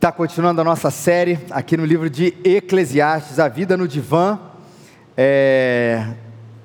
[0.00, 4.38] Está continuando a nossa série aqui no livro de Eclesiastes, A Vida no Divã.
[5.14, 6.14] É,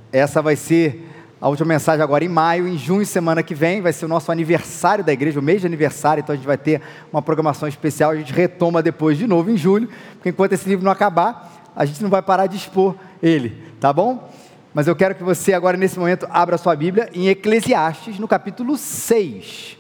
[0.10, 1.06] essa vai ser
[1.42, 4.32] a última mensagem agora em maio, em junho, semana que vem, vai ser o nosso
[4.32, 8.12] aniversário da igreja, o mês de aniversário, então a gente vai ter uma programação especial,
[8.12, 11.84] a gente retoma depois de novo em julho, porque enquanto esse livro não acabar, a
[11.84, 14.32] gente não vai parar de expor ele, tá bom?
[14.74, 18.78] Mas eu quero que você agora nesse momento abra sua Bíblia em Eclesiastes, no capítulo
[18.78, 19.75] 6.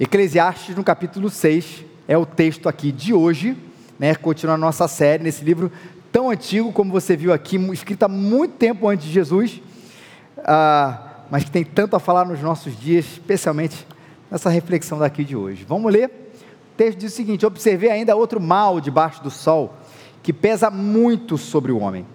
[0.00, 3.56] Eclesiastes, no capítulo 6, é o texto aqui de hoje,
[3.98, 5.72] né, continuando a nossa série nesse livro
[6.12, 9.60] tão antigo, como você viu aqui, escrito há muito tempo antes de Jesus,
[10.44, 13.84] ah, mas que tem tanto a falar nos nossos dias, especialmente
[14.30, 15.64] nessa reflexão daqui de hoje.
[15.68, 16.06] Vamos ler?
[16.06, 19.74] O texto diz o seguinte: Observei ainda outro mal debaixo do sol,
[20.22, 22.06] que pesa muito sobre o homem.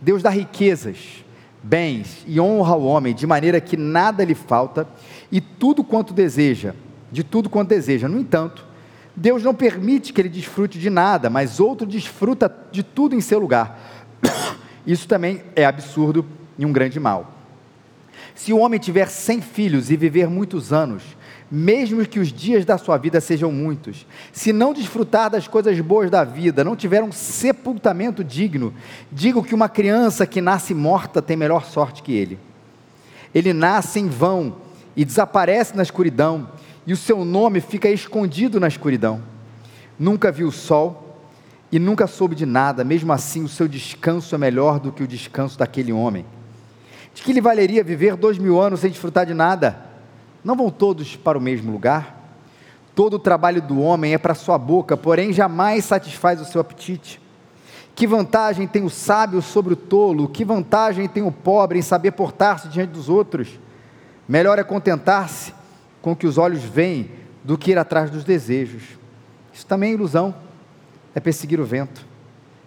[0.00, 1.22] Deus dá riquezas,
[1.62, 4.88] bens e honra ao homem, de maneira que nada lhe falta,
[5.30, 6.74] e tudo quanto deseja
[7.10, 8.08] de tudo quanto deseja.
[8.08, 8.66] No entanto,
[9.14, 13.38] Deus não permite que ele desfrute de nada, mas outro desfruta de tudo em seu
[13.38, 14.06] lugar.
[14.86, 16.24] Isso também é absurdo
[16.58, 17.34] e um grande mal.
[18.34, 21.02] Se o homem tiver cem filhos e viver muitos anos,
[21.50, 26.10] mesmo que os dias da sua vida sejam muitos, se não desfrutar das coisas boas
[26.10, 28.72] da vida, não tiver um sepultamento digno,
[29.10, 32.38] digo que uma criança que nasce morta tem melhor sorte que ele.
[33.34, 34.56] Ele nasce em vão
[34.94, 36.48] e desaparece na escuridão,
[36.88, 39.20] e o seu nome fica escondido na escuridão.
[39.98, 41.20] Nunca viu o sol
[41.70, 45.06] e nunca soube de nada, mesmo assim o seu descanso é melhor do que o
[45.06, 46.24] descanso daquele homem.
[47.12, 49.78] De que lhe valeria viver dois mil anos sem desfrutar de nada?
[50.42, 52.38] Não vão todos para o mesmo lugar?
[52.94, 57.20] Todo o trabalho do homem é para sua boca, porém jamais satisfaz o seu apetite.
[57.94, 60.26] Que vantagem tem o sábio sobre o tolo?
[60.26, 63.60] Que vantagem tem o pobre em saber portar-se diante dos outros?
[64.26, 65.57] Melhor é contentar-se
[66.00, 67.10] com que os olhos veem
[67.42, 68.82] do que ir atrás dos desejos.
[69.52, 70.34] Isso também é ilusão,
[71.14, 72.06] é perseguir o vento.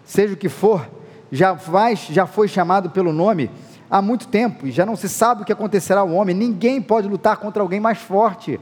[0.05, 0.89] Seja o que for,
[1.31, 3.49] já, vai, já foi chamado pelo nome
[3.89, 6.35] há muito tempo e já não se sabe o que acontecerá ao homem.
[6.35, 8.59] Ninguém pode lutar contra alguém mais forte.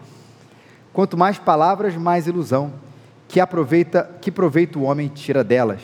[0.93, 2.73] Quanto mais palavras, mais ilusão.
[3.27, 5.81] Que aproveita, que proveito o homem tira delas?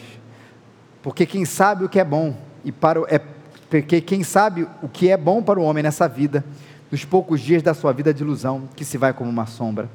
[1.02, 3.22] Porque quem sabe o que é bom e para o, é
[3.70, 6.44] porque quem sabe o que é bom para o homem nessa vida
[6.92, 9.90] nos poucos dias da sua vida de ilusão, que se vai como uma sombra.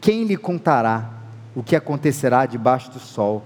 [0.00, 1.10] Quem lhe contará
[1.54, 3.44] o que acontecerá debaixo do sol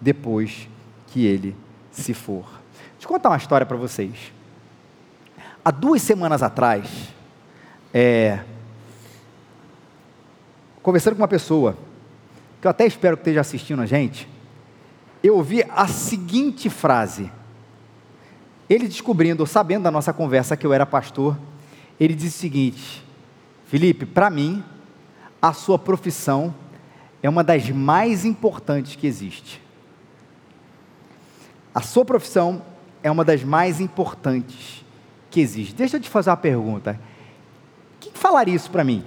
[0.00, 0.68] depois
[1.08, 1.56] que ele
[1.90, 2.44] se for?
[2.92, 4.32] Deixa eu contar uma história para vocês.
[5.64, 6.88] Há duas semanas atrás,
[7.92, 8.40] é,
[10.82, 11.76] conversando com uma pessoa,
[12.60, 14.28] que eu até espero que esteja assistindo a gente,
[15.22, 17.32] eu ouvi a seguinte frase.
[18.68, 21.36] Ele descobrindo, sabendo da nossa conversa que eu era pastor,
[21.98, 23.04] ele diz o seguinte:
[23.66, 24.62] Felipe, para mim,
[25.40, 26.54] a sua profissão
[27.22, 29.60] é uma das mais importantes que existe.
[31.74, 32.62] A sua profissão
[33.02, 34.84] é uma das mais importantes
[35.30, 35.74] que existe.
[35.74, 37.00] Deixa eu te fazer uma pergunta.
[37.98, 39.04] Quem falaria isso para mim?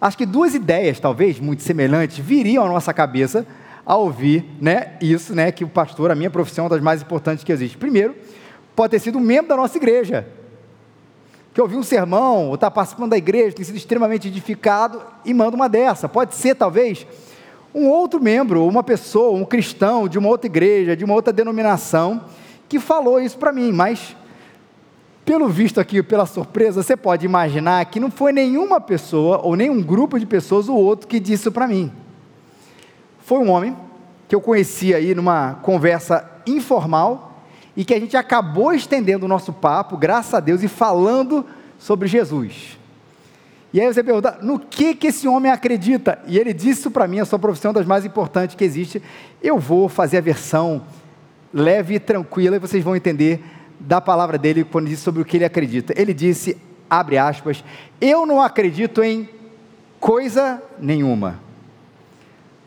[0.00, 3.46] Acho que duas ideias, talvez, muito semelhantes, viriam à nossa cabeça
[3.84, 7.00] ao ouvir né, isso, né, que o pastor, a minha profissão, é uma das mais
[7.00, 7.78] importantes que existe.
[7.78, 8.14] Primeiro,
[8.74, 10.26] pode ter sido um membro da nossa igreja
[11.56, 15.56] que ouviu um sermão, ou está participando da igreja, tem sido extremamente edificado e manda
[15.56, 16.06] uma dessa.
[16.06, 17.06] Pode ser, talvez,
[17.74, 22.24] um outro membro, uma pessoa, um cristão de uma outra igreja, de uma outra denominação,
[22.68, 24.14] que falou isso para mim, mas,
[25.24, 29.80] pelo visto aqui, pela surpresa, você pode imaginar que não foi nenhuma pessoa, ou nenhum
[29.82, 31.90] grupo de pessoas, o outro que disse para mim.
[33.20, 33.74] Foi um homem
[34.28, 37.35] que eu conheci aí numa conversa informal,
[37.76, 41.44] e que a gente acabou estendendo o nosso papo, graças a Deus, e falando
[41.78, 42.78] sobre Jesus.
[43.72, 46.18] E aí você pergunta, no que, que esse homem acredita?
[46.26, 49.02] E ele disse isso para mim, a sua profissão é das mais importantes que existe.
[49.42, 50.82] Eu vou fazer a versão
[51.52, 53.44] leve e tranquila, e vocês vão entender
[53.78, 55.92] da palavra dele quando diz sobre o que ele acredita.
[55.94, 56.56] Ele disse,
[56.88, 57.62] abre aspas,
[58.00, 59.28] eu não acredito em
[60.00, 61.38] coisa nenhuma.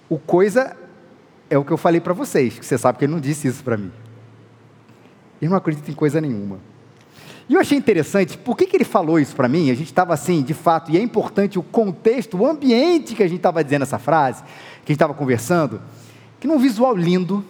[0.08, 0.76] O coisa
[1.50, 3.64] é o que eu falei para vocês, que você sabe que ele não disse isso
[3.64, 3.92] para mim.
[5.42, 6.60] Ele não acredita em coisa nenhuma.
[7.50, 9.72] E eu achei interessante, por que, que ele falou isso para mim?
[9.72, 13.28] A gente estava assim, de fato, e é importante o contexto, o ambiente que a
[13.28, 15.82] gente estava dizendo essa frase, que a gente estava conversando,
[16.40, 17.44] que num visual lindo,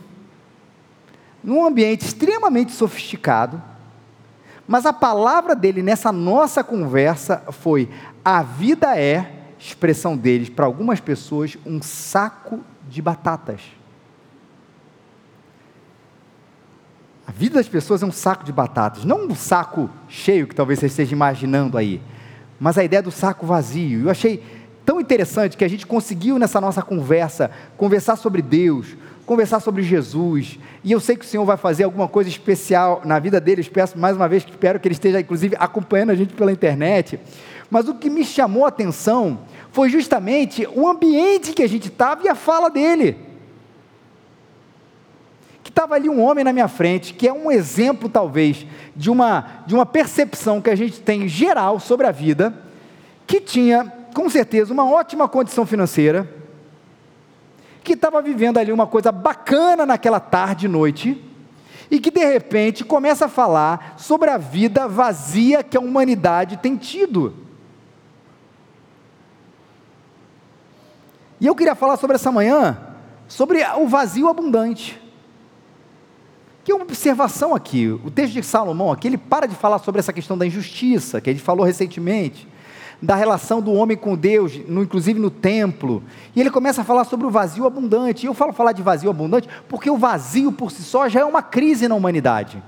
[1.43, 3.61] num ambiente extremamente sofisticado,
[4.65, 7.89] mas a palavra dele nessa nossa conversa foi:
[8.23, 13.61] a vida é, expressão deles para algumas pessoas, um saco de batatas.
[17.29, 20.79] A vida das pessoas é um saco de batatas, não um saco cheio que talvez
[20.79, 22.01] você esteja imaginando aí,
[22.59, 24.05] mas a ideia do saco vazio.
[24.05, 24.43] Eu achei
[24.83, 28.97] tão interessante que a gente conseguiu nessa nossa conversa conversar sobre Deus,
[29.27, 30.57] conversar sobre Jesus.
[30.83, 33.61] E eu sei que o Senhor vai fazer alguma coisa especial na vida dele.
[33.61, 36.51] Eu peço mais uma vez que espero que ele esteja, inclusive, acompanhando a gente pela
[36.51, 37.19] internet.
[37.69, 39.41] Mas o que me chamou a atenção
[39.71, 43.28] foi justamente o ambiente que a gente estava e a fala dele.
[45.79, 49.73] Estava ali um homem na minha frente, que é um exemplo, talvez, de uma, de
[49.73, 52.53] uma percepção que a gente tem geral sobre a vida,
[53.25, 56.29] que tinha, com certeza, uma ótima condição financeira,
[57.81, 61.23] que estava vivendo ali uma coisa bacana naquela tarde e noite,
[61.89, 66.75] e que de repente começa a falar sobre a vida vazia que a humanidade tem
[66.75, 67.33] tido.
[71.39, 72.77] E eu queria falar sobre essa manhã,
[73.29, 75.07] sobre o vazio abundante.
[76.69, 79.97] Que é uma observação aqui, o texto de Salomão aqui, ele para de falar sobre
[79.97, 82.47] essa questão da injustiça, que gente falou recentemente,
[83.01, 86.03] da relação do homem com Deus, no, inclusive no templo,
[86.35, 88.23] e ele começa a falar sobre o vazio abundante.
[88.23, 91.25] E eu falo falar de vazio abundante porque o vazio por si só já é
[91.25, 92.61] uma crise na humanidade.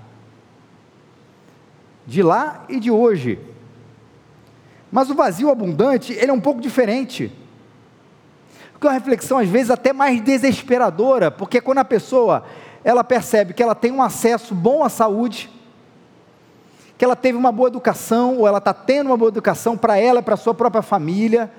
[2.07, 3.38] De lá e de hoje.
[4.92, 7.31] Mas o vazio abundante, ele é um pouco diferente
[8.81, 12.44] que é uma reflexão às vezes até mais desesperadora, porque quando a pessoa
[12.83, 15.49] ela percebe que ela tem um acesso bom à saúde,
[16.97, 20.19] que ela teve uma boa educação, ou ela está tendo uma boa educação para ela
[20.19, 21.51] e para a sua própria família,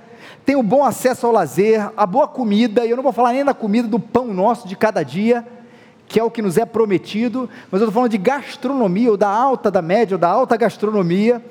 [0.44, 3.44] tem um bom acesso ao lazer, a boa comida, e eu não vou falar nem
[3.44, 5.46] da comida do pão nosso de cada dia,
[6.06, 9.28] que é o que nos é prometido, mas eu estou falando de gastronomia, ou da
[9.28, 11.42] alta, da média, ou da alta gastronomia,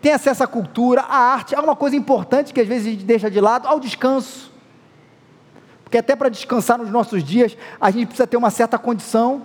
[0.00, 3.04] tem acesso à cultura, à arte, há uma coisa importante que às vezes a gente
[3.04, 4.49] deixa de lado, ao descanso.
[5.90, 9.42] Porque até para descansar nos nossos dias, a gente precisa ter uma certa condição,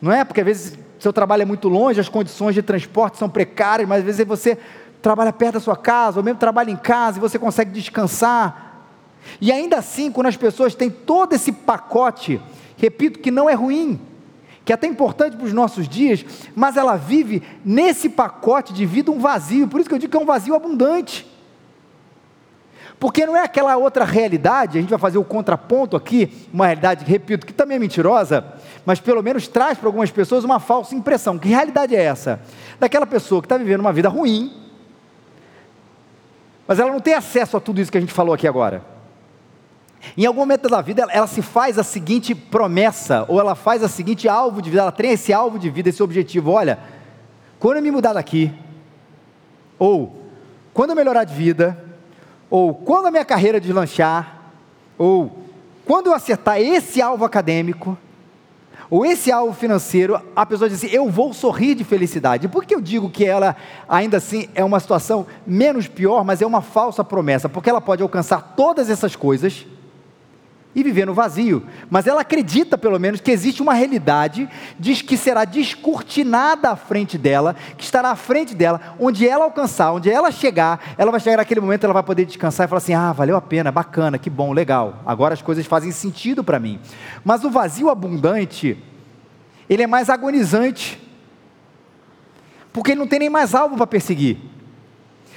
[0.00, 0.22] não é?
[0.24, 3.98] Porque às vezes seu trabalho é muito longe, as condições de transporte são precárias, mas
[3.98, 4.56] às vezes você
[5.02, 8.86] trabalha perto da sua casa, ou mesmo trabalha em casa e você consegue descansar.
[9.40, 12.40] E ainda assim, quando as pessoas têm todo esse pacote,
[12.76, 14.00] repito que não é ruim,
[14.64, 16.24] que é até importante para os nossos dias,
[16.54, 20.16] mas ela vive nesse pacote de vida um vazio, por isso que eu digo que
[20.16, 21.31] é um vazio abundante.
[23.02, 27.04] Porque não é aquela outra realidade, a gente vai fazer o contraponto aqui, uma realidade,
[27.04, 28.44] repito, que também é mentirosa,
[28.86, 31.36] mas pelo menos traz para algumas pessoas uma falsa impressão.
[31.36, 32.40] Que realidade é essa?
[32.78, 34.56] Daquela pessoa que está vivendo uma vida ruim,
[36.64, 38.84] mas ela não tem acesso a tudo isso que a gente falou aqui agora.
[40.16, 43.88] Em algum momento da vida, ela, se faz a seguinte promessa, ou ela faz a
[43.88, 46.78] seguinte alvo de vida, ela tem esse alvo de vida, esse objetivo: olha,
[47.58, 48.52] quando eu me mudar daqui,
[49.76, 50.22] ou
[50.72, 51.90] quando eu melhorar de vida,
[52.52, 54.42] ou quando a minha carreira deslanchar,
[54.98, 55.38] ou
[55.86, 57.96] quando eu acertar esse alvo acadêmico,
[58.90, 62.48] ou esse alvo financeiro, a pessoa diz assim: eu vou sorrir de felicidade.
[62.48, 63.56] Por que eu digo que ela,
[63.88, 67.48] ainda assim, é uma situação menos pior, mas é uma falsa promessa?
[67.48, 69.66] Porque ela pode alcançar todas essas coisas
[70.74, 71.62] e viver no vazio.
[71.90, 74.48] Mas ela acredita, pelo menos, que existe uma realidade,
[74.78, 79.92] diz que será descortinada à frente dela, que estará à frente dela, onde ela alcançar,
[79.92, 82.94] onde ela chegar, ela vai chegar naquele momento, ela vai poder descansar e falar assim:
[82.94, 86.80] ah, valeu a pena, bacana, que bom, legal, agora as coisas fazem sentido para mim.
[87.24, 88.76] Mas o vazio abundante,
[89.68, 91.00] ele é mais agonizante,
[92.72, 94.38] porque ele não tem nem mais alvo para perseguir.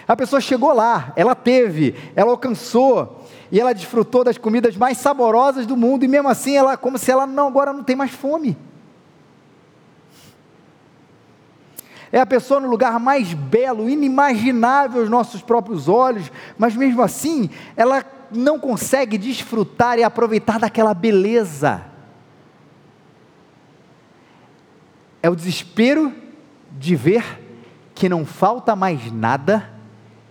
[0.07, 3.25] A pessoa chegou lá, ela teve, ela alcançou,
[3.56, 7.09] e ela desfrutou das comidas mais saborosas do mundo, e mesmo assim, ela, como se
[7.09, 8.57] ela não, agora não tem mais fome.
[12.12, 17.50] É a pessoa no lugar mais belo, inimaginável aos nossos próprios olhos, mas mesmo assim,
[17.78, 21.81] ela não consegue desfrutar e aproveitar daquela beleza.
[25.24, 26.14] É o desespero
[26.78, 27.42] de ver
[27.94, 29.71] que não falta mais nada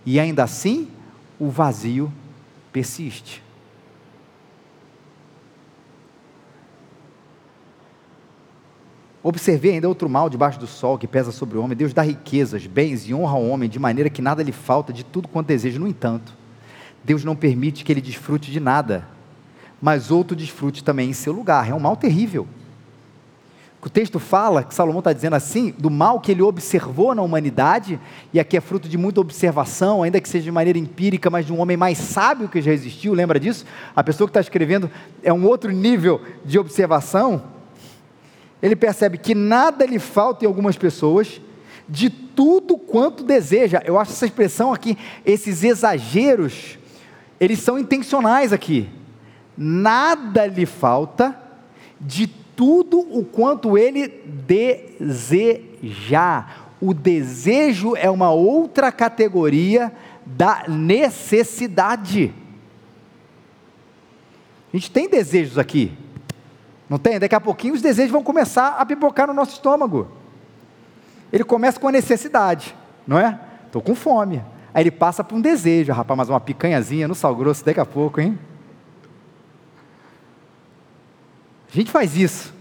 [0.05, 0.91] e ainda assim
[1.39, 2.13] o vazio
[2.75, 3.41] persiste.
[9.23, 11.77] Observei ainda outro mal debaixo do sol que pesa sobre o homem.
[11.77, 15.05] Deus dá riquezas, bens e honra ao homem de maneira que nada lhe falta de
[15.05, 15.79] tudo quanto deseja.
[15.79, 16.33] No entanto,
[17.01, 19.07] Deus não permite que ele desfrute de nada,
[19.81, 21.69] mas outro desfrute também em seu lugar.
[21.69, 22.45] É um mal terrível.
[23.85, 27.99] O texto fala, que Salomão está dizendo assim, do mal que ele observou na humanidade,
[28.33, 31.53] e aqui é fruto de muita observação, ainda que seja de maneira empírica, mas de
[31.53, 33.63] um homem mais sábio que já existiu, lembra disso?
[33.95, 34.89] A pessoa que está escrevendo
[35.21, 37.43] é um outro nível de observação.
[38.59, 41.39] Ele percebe que nada lhe falta em algumas pessoas,
[41.87, 43.83] de tudo quanto deseja.
[43.85, 46.79] Eu acho essa expressão aqui, esses exageros,
[47.39, 48.89] eles são intencionais aqui.
[49.55, 51.39] Nada lhe falta
[52.01, 54.07] de tudo o quanto ele
[54.47, 55.95] desejar.
[56.79, 59.91] O desejo é uma outra categoria
[60.25, 62.33] da necessidade.
[64.73, 65.93] A gente tem desejos aqui,
[66.89, 67.19] não tem?
[67.19, 70.07] Daqui a pouquinho os desejos vão começar a pipocar no nosso estômago.
[71.31, 72.75] Ele começa com a necessidade,
[73.07, 73.39] não é?
[73.65, 74.43] Estou com fome.
[74.73, 77.85] Aí ele passa para um desejo, rapaz, mas uma picanhazinha no sal grosso daqui a
[77.85, 78.37] pouco, hein?
[81.75, 82.53] A gente faz isso.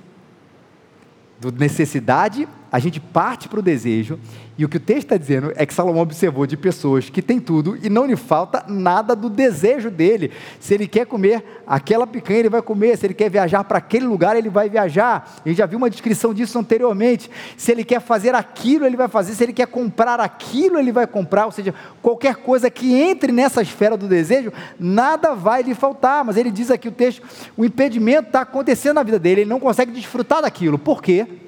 [1.38, 4.19] Do necessidade a gente parte para o desejo,
[4.59, 7.38] e o que o texto está dizendo é que Salomão observou de pessoas que têm
[7.38, 10.33] tudo e não lhe falta nada do desejo dele.
[10.59, 12.99] Se ele quer comer aquela picanha, ele vai comer.
[12.99, 15.40] Se ele quer viajar para aquele lugar, ele vai viajar.
[15.47, 17.31] Gente já viu uma descrição disso anteriormente.
[17.57, 19.35] Se ele quer fazer aquilo, ele vai fazer.
[19.35, 21.47] Se ele quer comprar aquilo, ele vai comprar.
[21.47, 26.25] Ou seja, qualquer coisa que entre nessa esfera do desejo, nada vai lhe faltar.
[26.25, 27.23] Mas ele diz aqui o texto:
[27.57, 30.76] o impedimento está acontecendo na vida dele, ele não consegue desfrutar daquilo.
[30.76, 31.43] Por quê?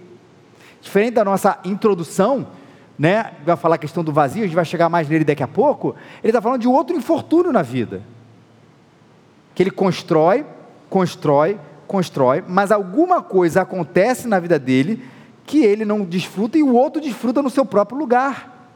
[0.86, 2.46] Diferente da nossa introdução,
[2.96, 3.32] né?
[3.44, 5.96] Vai falar a questão do vazio, a gente vai chegar mais nele daqui a pouco.
[6.22, 8.02] Ele está falando de outro infortúnio na vida.
[9.52, 10.46] Que ele constrói,
[10.88, 15.02] constrói, constrói, mas alguma coisa acontece na vida dele
[15.44, 18.70] que ele não desfruta e o outro desfruta no seu próprio lugar.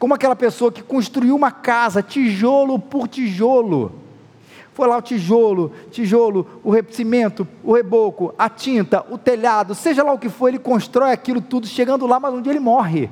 [0.00, 3.92] Como aquela pessoa que construiu uma casa, tijolo por tijolo
[4.76, 10.12] foi lá o tijolo, tijolo, o cimento, o reboco, a tinta, o telhado, seja lá
[10.12, 13.08] o que for, ele constrói aquilo tudo, chegando lá, mas um dia ele morre.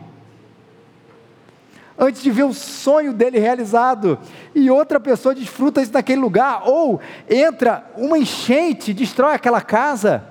[1.98, 4.18] Antes de ver o sonho dele realizado,
[4.54, 10.22] e outra pessoa desfruta isso naquele lugar, ou entra uma enchente, destrói aquela casa,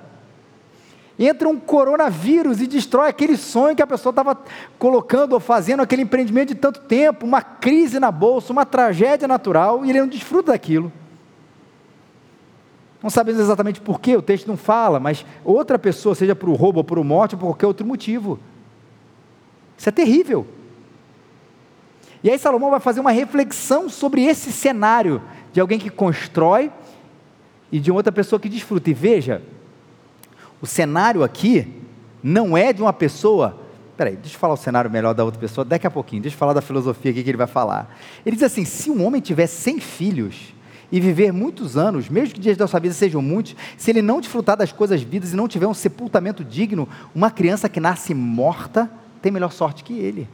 [1.18, 4.38] entra um coronavírus e destrói aquele sonho que a pessoa estava
[4.78, 9.84] colocando ou fazendo aquele empreendimento de tanto tempo, uma crise na bolsa, uma tragédia natural,
[9.84, 10.92] e ele não desfruta daquilo.
[13.04, 16.84] Não sabemos exatamente porquê, o texto não fala, mas outra pessoa, seja por roubo ou
[16.84, 18.40] por morte ou por qualquer outro motivo.
[19.76, 20.46] Isso é terrível.
[22.22, 25.20] E aí Salomão vai fazer uma reflexão sobre esse cenário
[25.52, 26.72] de alguém que constrói
[27.70, 28.88] e de outra pessoa que desfruta.
[28.88, 29.42] E veja,
[30.58, 31.74] o cenário aqui
[32.22, 33.60] não é de uma pessoa.
[33.98, 36.22] Peraí, deixa eu falar o cenário melhor da outra pessoa daqui a pouquinho.
[36.22, 37.94] Deixa eu falar da filosofia aqui que ele vai falar.
[38.24, 40.53] Ele diz assim: se um homem tiver 100 filhos,
[40.94, 44.20] e viver muitos anos, mesmo que dias da sua vida sejam muitos, se ele não
[44.20, 48.88] desfrutar das coisas vidas e não tiver um sepultamento digno, uma criança que nasce morta
[49.20, 50.28] tem melhor sorte que ele.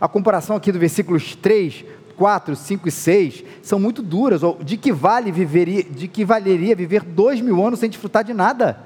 [0.00, 1.84] A comparação aqui do versículos 3,
[2.16, 4.42] 4, 5 e 6 são muito duras.
[4.64, 8.78] De que vale viveria, de que valeria viver dois mil anos sem desfrutar de nada?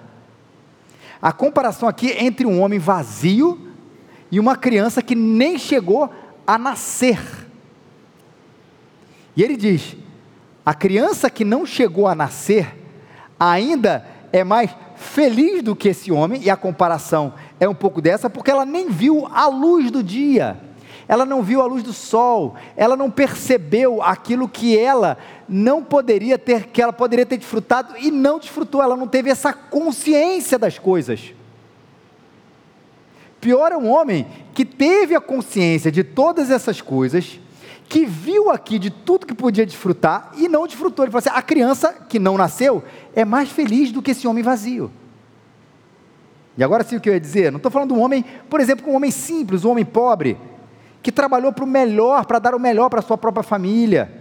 [1.21, 3.61] A comparação aqui entre um homem vazio
[4.33, 6.11] e uma criança que nem chegou
[6.47, 7.21] a nascer.
[9.37, 9.95] E ele diz:
[10.69, 12.77] a criança que não chegou a nascer
[13.41, 18.29] ainda é mais feliz do que esse homem, e a comparação é um pouco dessa,
[18.29, 20.61] porque ela nem viu a luz do dia,
[21.09, 25.17] ela não viu a luz do sol, ela não percebeu aquilo que ela
[25.49, 29.55] não poderia ter, que ela poderia ter desfrutado e não desfrutou, ela não teve essa
[29.55, 31.33] consciência das coisas.
[33.41, 37.41] Pior é um homem que teve a consciência de todas essas coisas,
[37.89, 41.05] que viu aqui de tudo que podia desfrutar e não desfrutou.
[41.05, 44.43] Ele falou assim: a criança que não nasceu é mais feliz do que esse homem
[44.43, 44.91] vazio.
[46.57, 47.51] E agora sim o que eu ia dizer?
[47.51, 50.37] Não estou falando de um homem, por exemplo, um homem simples, um homem pobre,
[51.03, 54.13] que trabalhou para o melhor, para dar o melhor para a sua própria família.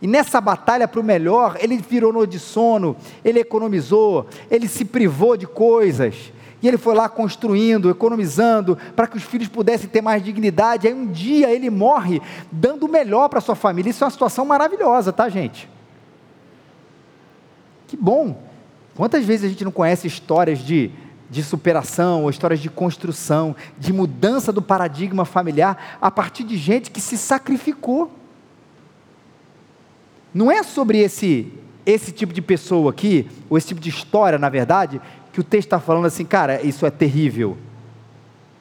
[0.00, 4.84] E nessa batalha para o melhor, ele virou no de sono, ele economizou, ele se
[4.84, 10.02] privou de coisas, e ele foi lá construindo, economizando, para que os filhos pudessem ter
[10.02, 10.86] mais dignidade.
[10.86, 12.20] Aí um dia ele morre
[12.52, 13.90] dando o melhor para sua família.
[13.90, 15.68] Isso é uma situação maravilhosa, tá, gente?
[17.86, 18.42] Que bom.
[18.94, 20.90] Quantas vezes a gente não conhece histórias de,
[21.30, 26.90] de superação, ou histórias de construção, de mudança do paradigma familiar, a partir de gente
[26.90, 28.12] que se sacrificou.
[30.34, 31.50] Não é sobre esse,
[31.86, 35.00] esse tipo de pessoa aqui, ou esse tipo de história, na verdade,
[35.32, 37.56] que o texto está falando assim, cara, isso é terrível.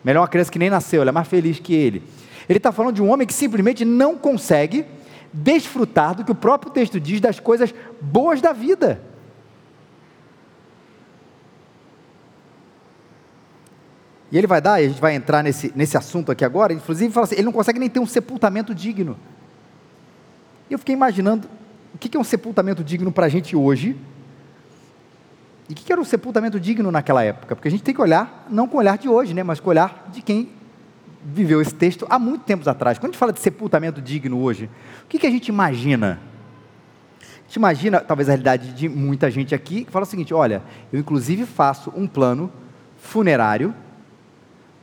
[0.04, 2.04] Melhor uma criança que nem nasceu, ela é mais feliz que ele.
[2.48, 4.86] Ele está falando de um homem que simplesmente não consegue
[5.32, 9.02] desfrutar do que o próprio texto diz das coisas boas da vida.
[14.32, 17.12] E ele vai dar, e a gente vai entrar nesse, nesse assunto aqui agora, inclusive
[17.12, 19.18] fala assim, ele não consegue nem ter um sepultamento digno.
[20.70, 21.50] E eu fiquei imaginando,
[21.94, 23.96] o que é um sepultamento digno para a gente hoje?
[25.70, 27.56] E o que era um sepultamento digno naquela época?
[27.56, 29.68] Porque a gente tem que olhar, não com o olhar de hoje, né, mas com
[29.68, 30.50] o olhar de quem
[31.24, 32.98] viveu esse texto há muito tempos atrás.
[32.98, 34.68] Quando a gente fala de sepultamento digno hoje,
[35.04, 36.20] o que, que a gente imagina?
[37.22, 40.64] A gente imagina, talvez a realidade de muita gente aqui, que fala o seguinte: olha,
[40.92, 42.52] eu inclusive faço um plano
[42.98, 43.74] funerário,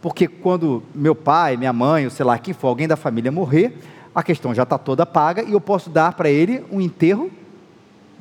[0.01, 3.77] porque quando meu pai, minha mãe, ou sei lá, quem for, alguém da família morrer,
[4.15, 7.29] a questão já está toda paga e eu posso dar para ele um enterro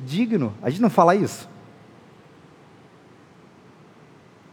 [0.00, 0.52] digno.
[0.62, 1.48] A gente não fala isso?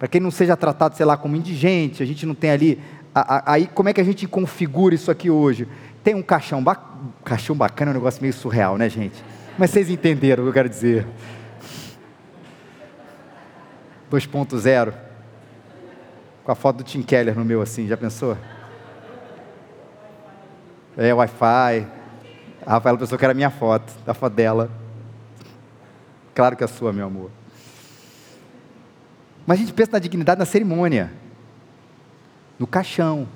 [0.03, 2.81] Para quem não seja tratado, sei lá, como indigente, a gente não tem ali.
[3.15, 5.65] Aí, como é que a gente configura isso aqui hoje?
[6.03, 6.75] Tem um caixão, ba...
[7.23, 9.23] caixão bacana, é um negócio meio surreal, né, gente?
[9.57, 11.07] Mas vocês entenderam o que eu quero dizer.
[14.11, 14.93] 2.0.
[16.43, 18.37] Com a foto do Tim Keller no meu, assim, já pensou?
[20.97, 21.87] É, Wi-Fi.
[22.65, 24.69] A Rafaela pensou que era minha foto, a foto dela.
[26.35, 27.31] Claro que é a sua, meu amor.
[29.45, 31.11] Mas a gente pensa na dignidade na cerimônia,
[32.57, 33.27] no caixão,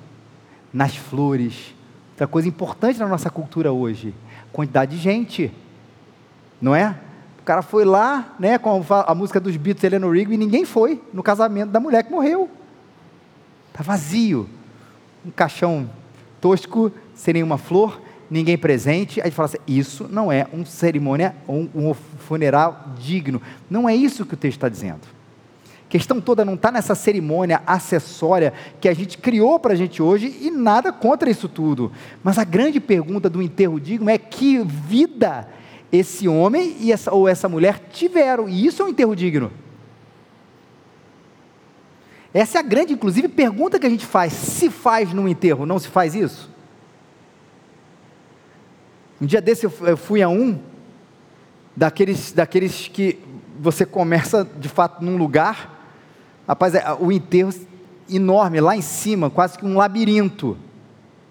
[0.72, 1.74] nas flores.
[2.12, 4.14] Outra coisa importante na nossa cultura hoje,
[4.52, 5.52] quantidade de gente,
[6.60, 6.98] não é?
[7.40, 11.02] O cara foi lá, né, com a, música dos Beatles, Eleanor Rigby, e ninguém foi
[11.12, 12.50] no casamento da mulher que morreu.
[13.68, 14.48] Está vazio.
[15.24, 15.88] Um caixão
[16.40, 18.00] tosco, sem nenhuma flor,
[18.30, 19.20] ninguém presente.
[19.20, 23.40] Aí a gente fala assim: isso não é uma cerimônia, um, um funeral digno.
[23.70, 25.17] Não é isso que o texto está dizendo.
[25.88, 30.02] A questão toda não está nessa cerimônia acessória que a gente criou para a gente
[30.02, 31.90] hoje e nada contra isso tudo.
[32.22, 35.48] Mas a grande pergunta do enterro digno é que vida
[35.90, 38.50] esse homem e essa, ou essa mulher tiveram.
[38.50, 39.50] E isso é um enterro digno.
[42.34, 44.34] Essa é a grande, inclusive, pergunta que a gente faz.
[44.34, 46.50] Se faz no enterro, não se faz isso?
[49.18, 50.60] Um dia desse eu fui a um
[51.74, 53.18] daqueles, daqueles que
[53.58, 55.77] você começa de fato num lugar
[56.48, 57.52] Rapaz, é, o enterro
[58.08, 60.56] enorme, lá em cima, quase que um labirinto.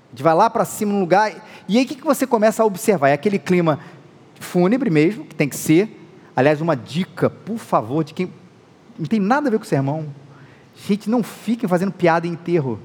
[0.07, 1.33] A gente vai lá para cima num lugar,
[1.67, 3.09] e aí o que, que você começa a observar?
[3.09, 3.79] É aquele clima
[4.39, 5.89] fúnebre mesmo, que tem que ser.
[6.35, 8.31] Aliás, uma dica, por favor, de quem.
[8.97, 10.05] Não tem nada a ver com o sermão.
[10.87, 12.79] Gente, não fiquem fazendo piada em enterro.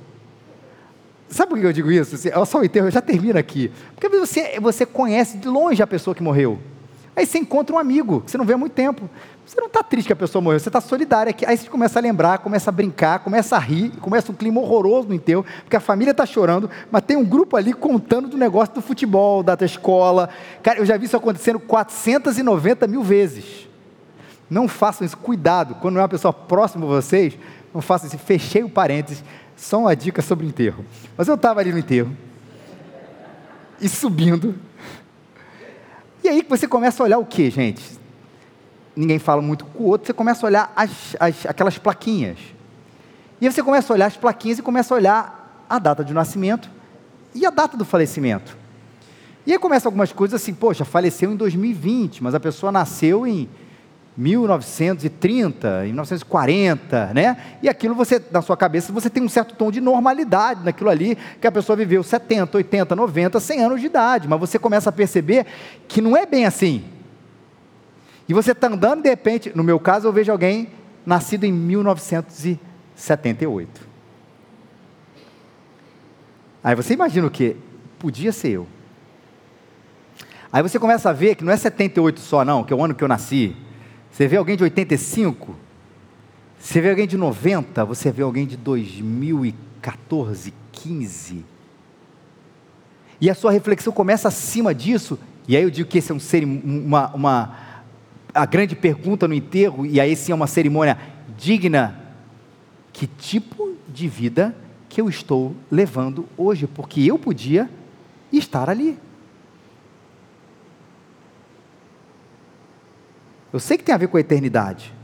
[1.29, 2.17] Sabe por que eu digo isso?
[2.35, 3.71] Olha só o enterro, já termina aqui.
[3.95, 6.59] Porque você, você conhece de longe a pessoa que morreu.
[7.15, 9.09] Aí você encontra um amigo que você não vê há muito tempo.
[9.45, 11.35] Você não está triste que a pessoa morreu, você está solidário.
[11.47, 15.09] Aí você começa a lembrar, começa a brincar, começa a rir, começa um clima horroroso
[15.09, 18.75] no enterro, porque a família está chorando, mas tem um grupo ali contando do negócio
[18.75, 20.29] do futebol, da escola.
[20.63, 23.69] Cara, eu já vi isso acontecendo 490 mil vezes.
[24.49, 27.37] Não façam isso, cuidado, quando é uma pessoa próxima a vocês,
[27.75, 28.19] não façam isso.
[28.19, 29.25] Fechei o parênteses,
[29.57, 30.85] só uma dica sobre o enterro.
[31.17, 32.17] Mas eu estava ali no enterro,
[33.81, 34.55] e subindo,
[36.23, 38.02] e aí você começa a olhar o que, gente?
[38.95, 42.39] Ninguém fala muito com o outro, você começa a olhar as, as, aquelas plaquinhas.
[43.41, 46.13] E aí você começa a olhar as plaquinhas e começa a olhar a data de
[46.13, 46.71] nascimento
[47.35, 48.57] e a data do falecimento.
[49.47, 53.49] E aí começa algumas coisas assim, poxa, faleceu em 2020, mas a pessoa nasceu em
[54.17, 57.37] 1930, em 1940, né?
[57.63, 61.17] E aquilo você, na sua cabeça, você tem um certo tom de normalidade naquilo ali,
[61.41, 64.93] que a pessoa viveu 70, 80, 90, 100 anos de idade, mas você começa a
[64.93, 65.47] perceber
[65.89, 66.85] que não é bem assim.
[68.29, 70.69] E você está andando de repente, no meu caso, eu vejo alguém
[71.05, 73.93] nascido em 1978.
[76.63, 77.57] Aí você imagina o que?
[77.99, 78.67] Podia ser eu.
[80.53, 82.95] Aí você começa a ver que não é 78 só, não, que é o ano
[82.95, 83.57] que eu nasci.
[84.11, 85.57] Você vê alguém de 85,
[86.61, 91.45] você vê alguém de 90, você vê alguém de 2014, 15.
[93.21, 96.19] E a sua reflexão começa acima disso, e aí eu digo que esse é um
[96.65, 97.57] uma, uma
[98.35, 100.99] a grande pergunta no enterro, e aí sim é uma cerimônia
[101.37, 101.99] digna.
[102.93, 104.55] Que tipo de vida
[104.89, 106.67] que eu estou levando hoje?
[106.67, 107.69] Porque eu podia
[108.33, 108.99] estar ali.
[113.53, 114.95] Eu sei que tem a ver com a eternidade,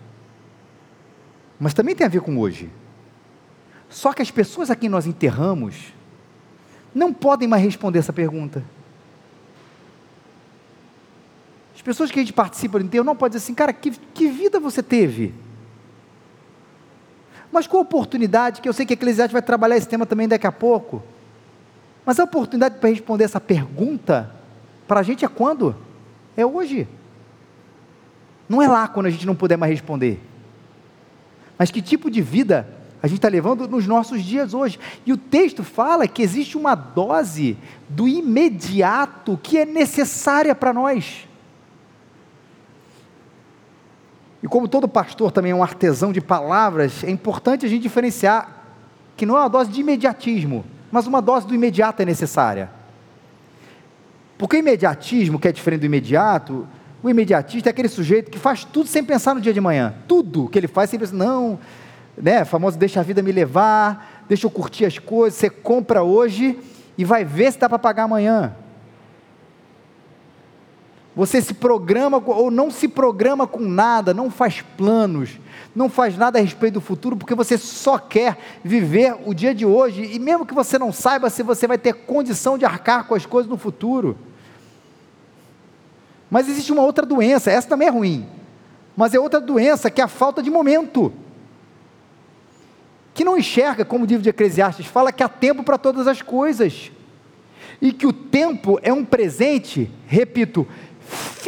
[1.60, 2.70] mas também tem a ver com hoje.
[3.90, 5.92] Só que as pessoas a quem nós enterramos
[6.94, 8.64] não podem mais responder essa pergunta.
[11.74, 14.28] As pessoas que a gente participa do enterro não podem dizer assim, cara, que, que
[14.28, 15.32] vida você teve?
[17.50, 20.28] Mas com a oportunidade, que eu sei que a Eclesiastes vai trabalhar esse tema também
[20.28, 21.02] daqui a pouco,
[22.04, 24.30] mas a oportunidade para responder essa pergunta,
[24.86, 25.74] para a gente é quando?
[26.36, 26.86] É hoje.
[28.46, 30.20] Não é lá quando a gente não puder mais responder.
[31.58, 32.68] Mas que tipo de vida
[33.02, 34.78] a gente está levando nos nossos dias hoje?
[35.06, 37.56] E o texto fala que existe uma dose
[37.88, 41.27] do imediato que é necessária para nós.
[44.42, 48.64] E como todo pastor também é um artesão de palavras, é importante a gente diferenciar
[49.16, 52.70] que não é uma dose de imediatismo, mas uma dose do imediato é necessária.
[54.38, 56.66] Porque imediatismo, que é diferente do imediato,
[57.02, 59.94] o imediatista é aquele sujeito que faz tudo sem pensar no dia de manhã.
[60.06, 61.58] Tudo que ele faz sem pensar, não,
[62.16, 62.44] né?
[62.44, 65.38] Famoso deixa a vida me levar, deixa eu curtir as coisas.
[65.38, 66.58] Você compra hoje
[66.96, 68.54] e vai ver se dá para pagar amanhã.
[71.18, 75.30] Você se programa ou não se programa com nada, não faz planos,
[75.74, 79.66] não faz nada a respeito do futuro, porque você só quer viver o dia de
[79.66, 83.16] hoje, e mesmo que você não saiba se você vai ter condição de arcar com
[83.16, 84.16] as coisas no futuro.
[86.30, 88.24] Mas existe uma outra doença, essa também é ruim,
[88.96, 91.12] mas é outra doença que é a falta de momento.
[93.12, 96.22] Que não enxerga, como o livro de Eclesiastes fala, que há tempo para todas as
[96.22, 96.92] coisas.
[97.80, 100.66] E que o tempo é um presente, repito,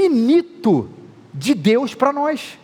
[0.00, 0.88] finito
[1.34, 2.58] de Deus para nós.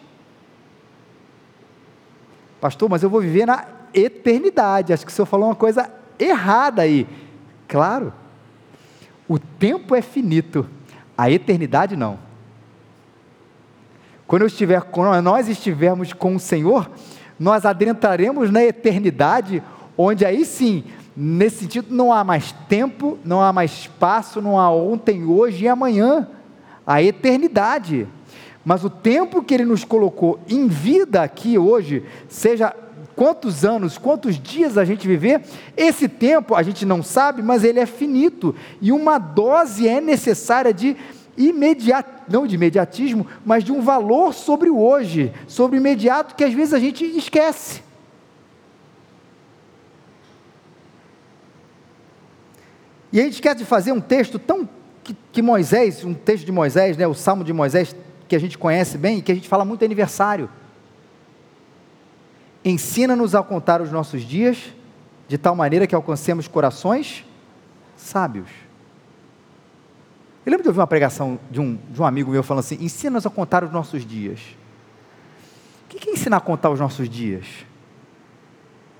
[2.59, 4.93] Pastor, mas eu vou viver na eternidade.
[4.93, 7.07] Acho que o senhor falou uma coisa errada aí.
[7.69, 8.13] Claro,
[9.29, 10.67] o tempo é finito,
[11.17, 12.19] a eternidade não.
[14.27, 16.91] Quando eu estiver, quando nós estivermos com o Senhor,
[17.39, 19.63] nós adentraremos na eternidade,
[19.97, 20.85] onde aí sim,
[21.17, 25.69] nesse sentido, não há mais tempo, não há mais espaço, não há ontem, hoje e
[25.69, 26.29] amanhã.
[26.87, 28.07] A eternidade.
[28.65, 32.75] Mas o tempo que Ele nos colocou em vida aqui hoje, seja
[33.17, 35.41] quantos anos, quantos dias a gente viver,
[35.77, 38.55] esse tempo a gente não sabe, mas ele é finito.
[38.81, 40.95] E uma dose é necessária de
[41.37, 46.45] imediato, não de imediatismo, mas de um valor sobre o hoje, sobre o imediato que
[46.45, 47.83] às vezes a gente esquece.
[53.13, 54.69] E a gente quer de fazer um texto tão
[55.07, 57.95] que, que Moisés, um texto de Moisés, né, o Salmo de Moisés,
[58.27, 60.51] que a gente conhece bem e que a gente fala muito aniversário.
[62.65, 64.59] Ensina-nos a contar os nossos dias
[65.29, 67.25] de tal maneira que alcancemos corações
[67.97, 68.49] sábios.
[70.45, 73.27] Eu lembro de ouvir uma pregação de um, de um amigo meu falando assim: ensina-nos
[73.27, 74.41] a contar os nossos dias.
[75.85, 77.47] O que é ensinar a contar os nossos dias?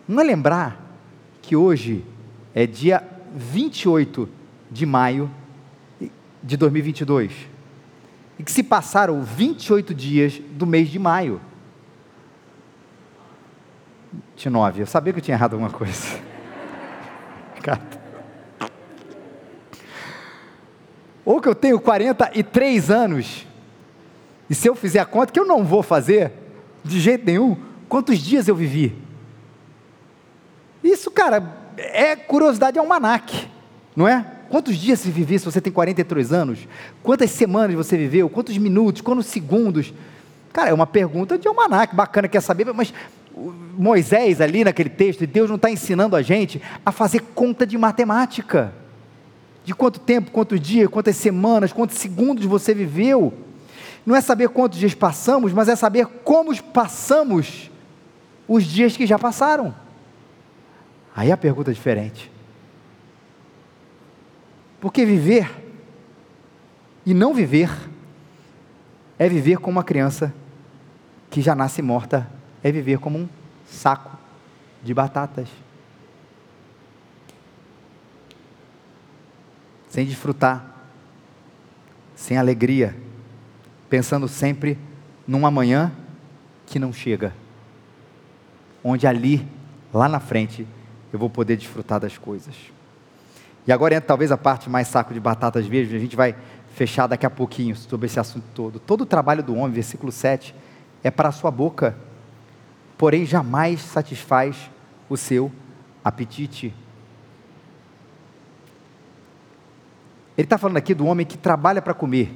[0.07, 0.81] Não é lembrar
[1.43, 2.05] que hoje
[2.55, 3.03] é dia
[3.35, 4.29] 28
[4.71, 5.29] de maio
[6.47, 7.33] de 2022
[8.39, 11.41] e que se passaram 28 dias do mês de maio.
[14.37, 16.21] 29, eu sabia que eu tinha errado alguma coisa.
[21.25, 23.45] Ou que eu tenho 43 anos,
[24.49, 26.31] e se eu fizer a conta, que eu não vou fazer,
[26.85, 27.57] de jeito nenhum,
[27.89, 28.97] quantos dias eu vivi?
[30.85, 31.43] Isso, cara,
[31.77, 33.51] é curiosidade almanac,
[33.97, 34.36] não é?
[34.49, 36.69] Quantos dias você viveu se você tem 43 anos?
[37.03, 38.29] Quantas semanas você viveu?
[38.29, 39.03] Quantos minutos?
[39.03, 39.93] Quantos segundos?
[40.53, 42.93] Cara, é uma pergunta de almanac, bacana, quer saber, mas
[43.77, 48.73] Moisés ali naquele texto, Deus não está ensinando a gente a fazer conta de matemática.
[49.65, 53.35] De quanto tempo, quantos dias, quantas semanas, quantos segundos você viveu.
[54.07, 57.71] Não é saber quantos dias passamos, mas é saber como passamos
[58.47, 59.75] os dias que já passaram.
[61.15, 62.31] Aí a pergunta é diferente.
[64.87, 65.51] Porque viver
[67.05, 67.69] e não viver
[69.19, 70.33] é viver como uma criança
[71.29, 72.31] que já nasce morta,
[72.63, 73.29] é viver como um
[73.67, 74.17] saco
[74.85, 75.49] de batatas.
[79.89, 80.87] Sem desfrutar,
[82.15, 82.97] sem alegria,
[83.91, 84.79] pensando sempre
[85.27, 85.91] num amanhã
[86.65, 87.35] que não chega,
[88.85, 89.45] onde ali,
[89.93, 90.65] lá na frente,
[91.13, 92.76] eu vou poder desfrutar das coisas.
[93.67, 96.37] E agora entra talvez a parte mais saco de batatas verdes, a gente vai
[96.75, 98.79] fechar daqui a pouquinho sobre esse assunto todo.
[98.79, 100.55] Todo o trabalho do homem, versículo 7,
[101.03, 101.97] é para a sua boca,
[102.97, 104.71] porém jamais satisfaz
[105.09, 105.51] o seu
[106.05, 106.73] apetite.
[110.39, 112.33] Ele está falando aqui do homem que trabalha para comer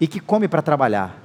[0.00, 1.18] e que come para trabalhar.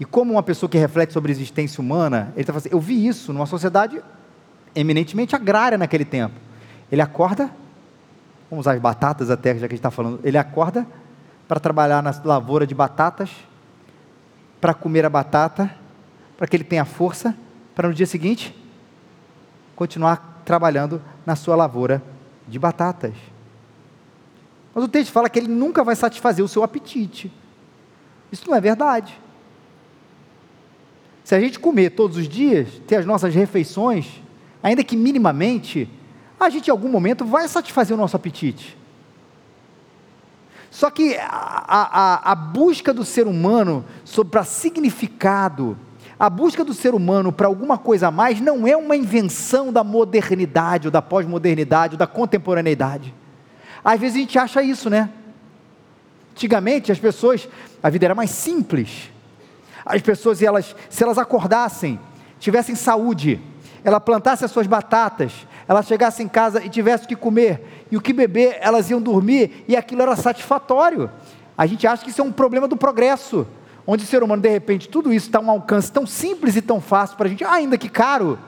[0.00, 2.80] E como uma pessoa que reflete sobre a existência humana, ele está falando assim, eu
[2.80, 4.02] vi isso numa sociedade
[4.74, 6.45] eminentemente agrária naquele tempo.
[6.90, 7.50] Ele acorda,
[8.50, 10.86] vamos usar as batatas até, já que a gente está falando, ele acorda
[11.48, 13.30] para trabalhar na lavoura de batatas,
[14.60, 15.72] para comer a batata,
[16.36, 17.36] para que ele tenha força,
[17.74, 18.54] para no dia seguinte
[19.76, 22.02] continuar trabalhando na sua lavoura
[22.48, 23.12] de batatas.
[24.74, 27.30] Mas o texto fala que ele nunca vai satisfazer o seu apetite.
[28.32, 29.20] Isso não é verdade.
[31.24, 34.22] Se a gente comer todos os dias, ter as nossas refeições,
[34.62, 35.90] ainda que minimamente,
[36.38, 38.76] a gente em algum momento vai satisfazer o nosso apetite.
[40.70, 43.84] Só que a, a, a busca do ser humano
[44.30, 45.78] para significado,
[46.18, 49.82] a busca do ser humano para alguma coisa a mais, não é uma invenção da
[49.82, 53.14] modernidade, ou da pós-modernidade, ou da contemporaneidade.
[53.82, 55.08] Às vezes a gente acha isso, né?
[56.32, 57.48] Antigamente as pessoas,
[57.82, 59.10] a vida era mais simples.
[59.84, 61.98] As pessoas, elas, se elas acordassem,
[62.38, 63.40] tivessem saúde,
[63.82, 65.32] ela plantasse as suas batatas,
[65.68, 69.00] ela chegasse em casa e tivesse o que comer e o que beber, elas iam
[69.00, 71.10] dormir e aquilo era satisfatório.
[71.56, 73.46] A gente acha que isso é um problema do progresso,
[73.86, 76.62] onde o ser humano, de repente, tudo isso está a um alcance tão simples e
[76.62, 78.38] tão fácil para a gente, ainda que caro.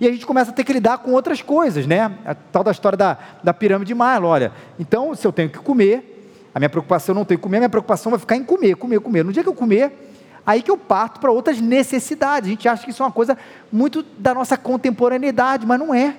[0.00, 2.12] E a gente começa a ter que lidar com outras coisas, né?
[2.24, 4.00] A tal da história da, da pirâmide de.
[4.00, 7.60] Olha, então, se eu tenho que comer, a minha preocupação não tem que comer, a
[7.60, 9.24] minha preocupação vai ficar em comer, comer, comer.
[9.24, 10.12] No dia que eu comer,
[10.44, 12.48] aí que eu parto para outras necessidades.
[12.48, 13.38] A gente acha que isso é uma coisa
[13.70, 16.16] muito da nossa contemporaneidade, mas não é.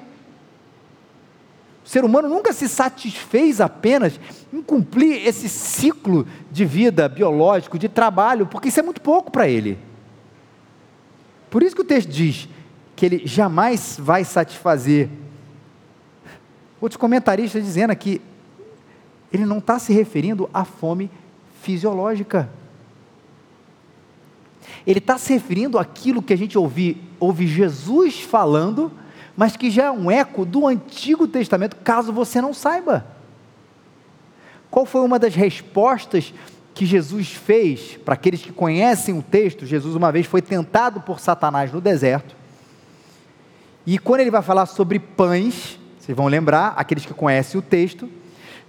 [1.86, 4.20] O ser humano nunca se satisfez apenas
[4.52, 9.48] em cumprir esse ciclo de vida biológico, de trabalho, porque isso é muito pouco para
[9.48, 9.78] ele.
[11.48, 12.50] Por isso que o texto diz
[12.96, 15.10] que ele jamais vai satisfazer.
[16.82, 18.20] Outros comentaristas dizendo aqui,
[19.32, 21.12] ele não está se referindo à fome
[21.62, 22.50] fisiológica.
[24.88, 28.92] Ele está se referindo àquilo que a gente ouve, ouve Jesus falando,
[29.36, 33.06] mas que já é um eco do Antigo Testamento, caso você não saiba.
[34.70, 36.34] Qual foi uma das respostas
[36.74, 39.66] que Jesus fez para aqueles que conhecem o texto?
[39.66, 42.36] Jesus, uma vez, foi tentado por Satanás no deserto.
[43.86, 48.10] E quando ele vai falar sobre pães, vocês vão lembrar, aqueles que conhecem o texto,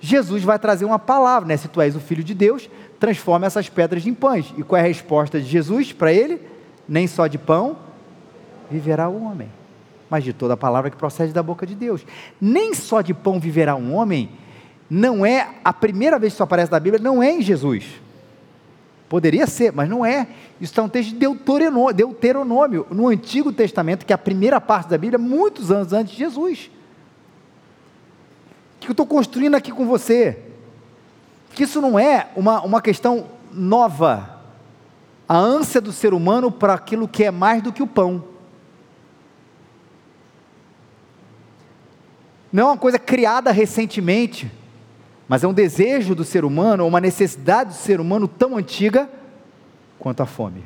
[0.01, 1.57] Jesus vai trazer uma palavra, né?
[1.57, 2.69] Se tu és o filho de Deus,
[3.01, 4.53] transforma essas pedras em pães.
[4.57, 6.41] E qual é a resposta de Jesus para ele?
[6.89, 7.79] Nem só de pão
[8.71, 9.49] viverá o homem,
[10.09, 12.05] mas de toda a palavra que procede da boca de Deus.
[12.41, 14.31] Nem só de pão viverá um homem,
[14.89, 17.85] não é a primeira vez que isso aparece na Bíblia, não é em Jesus.
[19.09, 20.29] Poderia ser, mas não é.
[20.61, 24.99] Isso está um texto de Deuteronômio, no Antigo Testamento, que é a primeira parte da
[24.99, 26.71] Bíblia, muitos anos antes de Jesus.
[28.77, 30.43] O que eu estou construindo aqui com você?
[31.57, 34.39] que isso não é uma, uma questão nova.
[35.27, 38.23] A ânsia do ser humano para aquilo que é mais do que o pão.
[42.57, 44.51] Não é uma coisa criada recentemente,
[45.29, 49.11] mas é um desejo do ser humano, uma necessidade do ser humano tão antiga
[49.99, 50.65] quanto a fome.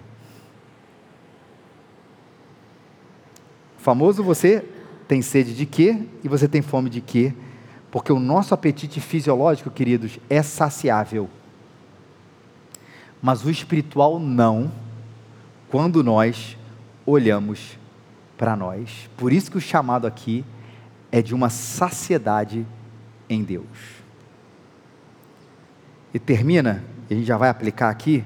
[3.77, 4.65] Famoso você
[5.09, 7.35] tem sede de quê e você tem fome de quê?
[7.91, 11.29] Porque o nosso apetite fisiológico, queridos, é saciável.
[13.21, 14.71] Mas o espiritual não,
[15.69, 16.57] quando nós
[17.05, 17.77] olhamos
[18.39, 19.11] para nós.
[19.17, 20.60] Por isso que o chamado aqui é
[21.11, 22.67] de uma saciedade
[23.29, 23.67] em Deus.
[26.15, 28.25] E termina, a gente já vai aplicar aqui,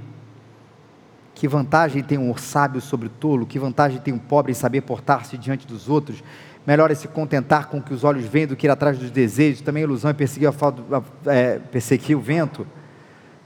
[1.35, 4.83] que vantagem tem um sábio sobre o tolo, que vantagem tem um pobre em saber
[4.83, 6.23] portar-se diante dos outros,
[6.66, 9.11] Melhor é se contentar com o que os olhos veem do que ir atrás dos
[9.11, 9.61] desejos.
[9.61, 12.66] Também a ilusão é perseguir, a, é, perseguir o vento.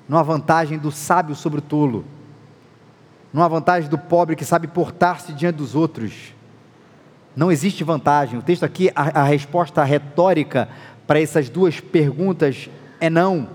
[0.08, 2.04] Não há vantagem do sábio sobre o tolo.
[3.32, 6.32] Não há vantagem do pobre que sabe portar-se diante dos outros.
[7.38, 8.38] Não existe vantagem.
[8.38, 10.68] O texto aqui, a, a resposta retórica
[11.06, 12.68] para essas duas perguntas
[13.00, 13.48] é não.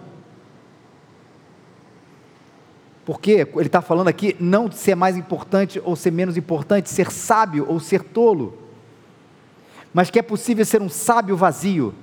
[3.05, 7.11] Porque ele está falando aqui não de ser mais importante ou ser menos importante, ser
[7.11, 8.63] sábio ou ser tolo
[9.93, 11.93] mas que é possível ser um sábio vazio,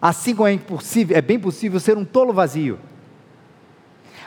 [0.00, 2.78] assim como é impossível, é bem possível ser um tolo vazio.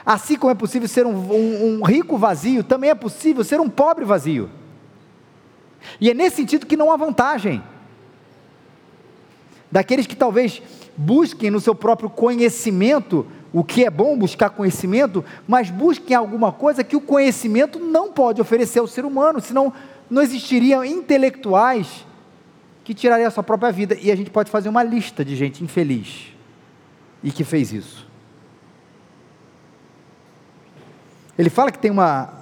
[0.06, 3.68] Assim como é possível ser um, um, um rico vazio, também é possível ser um
[3.68, 4.48] pobre vazio.
[6.00, 7.62] E é nesse sentido que não há vantagem.
[9.70, 10.62] Daqueles que talvez
[10.96, 16.82] busquem no seu próprio conhecimento, o que é bom buscar conhecimento, mas busquem alguma coisa
[16.82, 19.72] que o conhecimento não pode oferecer ao ser humano, senão
[20.10, 22.06] não existiriam intelectuais
[22.84, 23.96] que tiraria a sua própria vida.
[24.00, 26.32] E a gente pode fazer uma lista de gente infeliz
[27.22, 28.08] e que fez isso.
[31.38, 32.32] Ele fala que tem uma.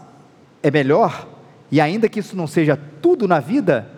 [0.62, 1.28] É melhor,
[1.70, 3.90] e ainda que isso não seja tudo na vida,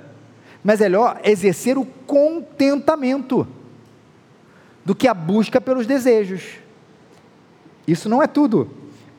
[0.62, 3.46] mas é melhor exercer o contentamento
[4.84, 6.42] do que a busca pelos desejos.
[7.86, 8.70] Isso não é tudo,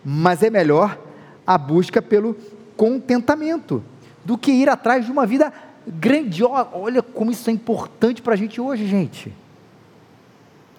[0.03, 0.97] mas é melhor
[1.45, 2.35] a busca pelo
[2.75, 3.83] contentamento
[4.23, 5.51] do que ir atrás de uma vida
[5.87, 6.69] grandiosa.
[6.73, 9.33] Olha como isso é importante para a gente hoje, gente.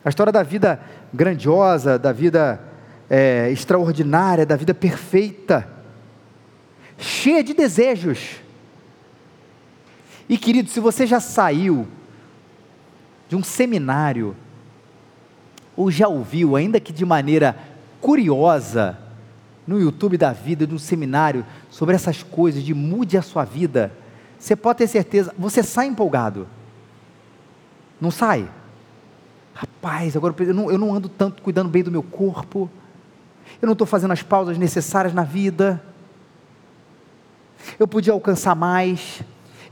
[0.04, 0.80] A história da vida
[1.12, 2.60] grandiosa, da vida
[3.08, 5.68] é, extraordinária, da vida perfeita,
[7.00, 8.36] cheia de desejos.
[10.28, 11.88] E querido, se você já saiu
[13.28, 14.36] de um seminário,
[15.76, 17.56] ou já ouviu, ainda que de maneira
[18.00, 18.98] curiosa,
[19.66, 23.92] no YouTube da vida, de um seminário, sobre essas coisas de mude a sua vida,
[24.38, 26.46] você pode ter certeza, você sai empolgado.
[28.00, 28.48] Não sai?
[29.54, 32.70] Rapaz, agora eu não, eu não ando tanto cuidando bem do meu corpo,
[33.60, 35.82] eu não estou fazendo as pausas necessárias na vida,
[37.78, 39.22] eu podia alcançar mais,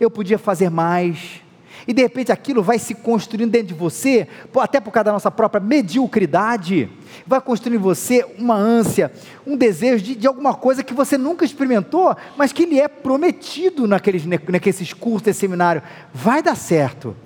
[0.01, 1.43] eu podia fazer mais,
[1.89, 4.29] e de repente aquilo vai se construindo dentro de você,
[4.61, 6.91] até por causa da nossa própria mediocridade,
[7.27, 9.11] vai construir em você uma ânsia,
[9.47, 13.87] um desejo de, de alguma coisa que você nunca experimentou, mas que lhe é prometido
[13.87, 15.83] naqueles, naqueles cursos de seminário.
[16.13, 17.17] Vai dar certo.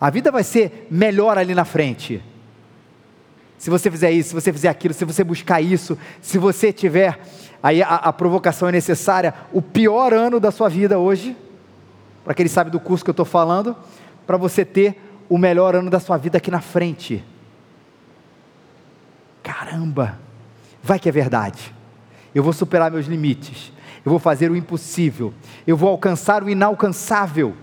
[0.00, 2.22] A vida vai ser melhor ali na frente.
[3.58, 7.18] Se você fizer isso, se você fizer aquilo, se você buscar isso, se você tiver,
[7.66, 11.36] aí a, a provocação é necessária, o pior ano da sua vida hoje,
[12.24, 13.74] para quem sabe do curso que eu estou falando,
[14.24, 17.24] para você ter o melhor ano da sua vida aqui na frente.
[19.42, 20.16] Caramba,
[20.80, 21.74] vai que é verdade.
[22.32, 23.72] Eu vou superar meus limites,
[24.04, 25.34] eu vou fazer o impossível,
[25.66, 27.56] eu vou alcançar o inalcançável.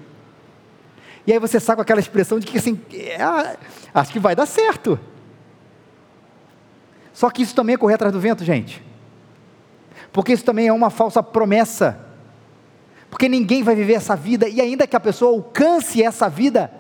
[1.26, 3.18] E aí você sai com aquela expressão de que assim, é,
[3.94, 5.00] acho que vai dar certo.
[7.14, 8.92] Só que isso também é correr atrás do vento, gente.
[10.14, 12.00] Porque isso também é uma falsa promessa.
[13.10, 16.72] Porque ninguém vai viver essa vida, e ainda que a pessoa alcance essa vida,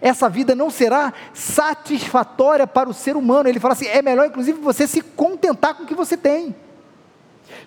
[0.00, 3.48] essa vida não será satisfatória para o ser humano.
[3.48, 6.54] Ele fala assim: é melhor, inclusive, você se contentar com o que você tem.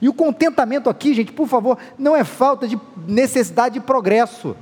[0.02, 4.56] E o contentamento aqui, gente, por favor, não é falta de necessidade de progresso.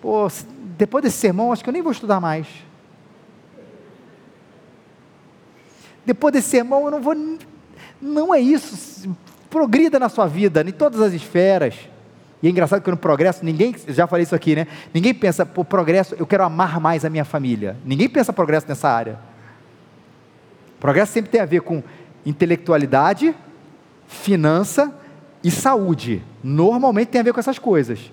[0.00, 0.28] Pô,
[0.76, 2.46] depois desse sermão, acho que eu nem vou estudar mais.
[6.06, 7.14] depois desse sermão eu não vou.
[8.00, 9.08] Não é isso.
[9.50, 11.74] Progrida na sua vida, em todas as esferas.
[12.42, 14.66] E é engraçado que no progresso, ninguém, já falei isso aqui, né?
[14.92, 17.76] Ninguém pensa, pô, progresso, eu quero amar mais a minha família.
[17.84, 19.18] Ninguém pensa progresso nessa área.
[20.78, 21.82] Progresso sempre tem a ver com
[22.24, 23.34] intelectualidade,
[24.06, 24.94] finança
[25.42, 26.22] e saúde.
[26.44, 28.12] Normalmente tem a ver com essas coisas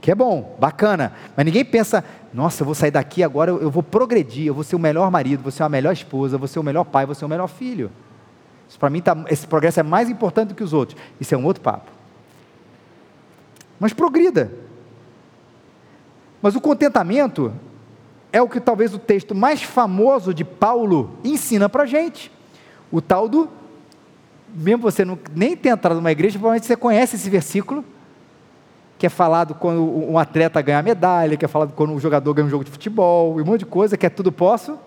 [0.00, 3.82] que é bom, bacana, mas ninguém pensa, nossa, eu vou sair daqui agora, eu vou
[3.82, 6.62] progredir, eu vou ser o melhor marido, vou ser a melhor esposa, vou ser o
[6.62, 7.90] melhor pai, vou ser o melhor filho.
[8.68, 11.00] Isso para mim, tá, esse progresso é mais importante do que os outros.
[11.20, 11.90] Isso é um outro papo.
[13.80, 14.52] Mas progrida.
[16.42, 17.52] Mas o contentamento
[18.32, 22.30] é o que talvez o texto mais famoso de Paulo ensina para gente.
[22.90, 23.48] O tal do,
[24.54, 27.84] mesmo você não, nem ter entrado numa igreja, provavelmente você conhece esse versículo,
[28.98, 32.46] que é falado quando um atleta ganha medalha, que é falado quando um jogador ganha
[32.46, 34.78] um jogo de futebol, e um monte de coisa, que é tudo posso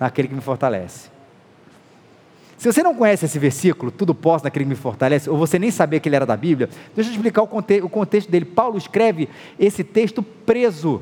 [0.00, 1.17] naquele que me fortalece.
[2.58, 5.70] Se você não conhece esse versículo, tudo posso naquele que me fortalece, ou você nem
[5.70, 8.44] sabia que ele era da Bíblia, deixa eu explicar o, conte o contexto dele.
[8.44, 11.00] Paulo escreve esse texto preso.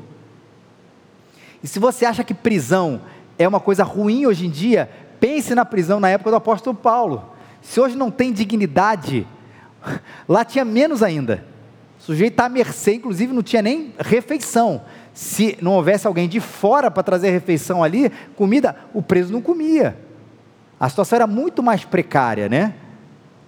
[1.61, 3.01] E se você acha que prisão
[3.37, 4.89] é uma coisa ruim hoje em dia,
[5.19, 7.23] pense na prisão na época do apóstolo Paulo.
[7.61, 9.27] Se hoje não tem dignidade,
[10.27, 11.43] Lá tinha menos ainda.
[11.99, 14.81] O sujeito está à mercê, inclusive não tinha nem refeição.
[15.13, 19.97] Se não houvesse alguém de fora para trazer refeição ali, comida, o preso não comia.
[20.79, 22.75] A situação era muito mais precária, né?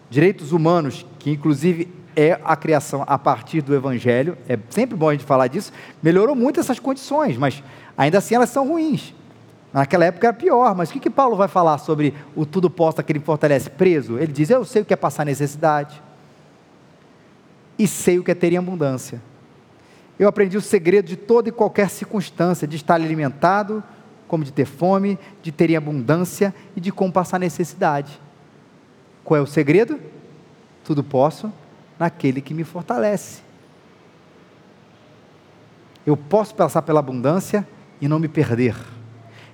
[0.09, 5.11] Direitos humanos, que inclusive é a criação a partir do Evangelho, é sempre bom a
[5.13, 7.63] gente falar disso, melhorou muito essas condições, mas
[7.97, 9.13] ainda assim elas são ruins.
[9.71, 13.03] Naquela época era pior, mas o que, que Paulo vai falar sobre o tudo posto
[13.03, 14.17] que ele fortalece preso?
[14.17, 16.01] Ele diz: Eu sei o que é passar necessidade,
[17.77, 19.21] e sei o que é ter em abundância.
[20.17, 23.83] Eu aprendi o segredo de toda e qualquer circunstância, de estar alimentado,
[24.29, 28.21] como de ter fome, de ter em abundância e de como passar necessidade.
[29.25, 29.99] Qual é o segredo?
[30.85, 31.51] Tudo posso
[31.97, 33.41] naquele que me fortalece.
[36.05, 37.67] Eu posso passar pela abundância
[37.99, 38.75] e não me perder.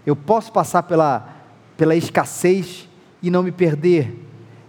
[0.05, 1.27] Eu posso passar pela,
[1.75, 2.87] pela escassez
[3.23, 4.23] e não me perder.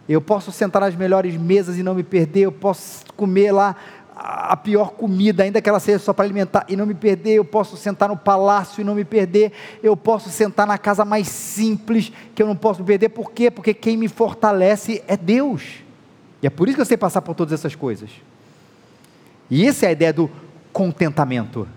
[0.09, 2.43] Eu posso sentar nas melhores mesas e não me perder.
[2.43, 3.75] Eu posso comer lá
[4.19, 7.35] a pior comida, ainda que ela seja só para alimentar e não me perder.
[7.35, 9.53] Eu posso sentar no palácio e não me perder.
[9.83, 13.11] Eu posso sentar na casa mais simples que eu não posso me perder.
[13.11, 13.51] Por quê?
[13.51, 15.85] Porque quem me fortalece é Deus.
[16.43, 18.09] E é por isso que eu sei passar por todas essas coisas.
[19.51, 20.31] E essa é a ideia do
[20.73, 21.69] contentamento.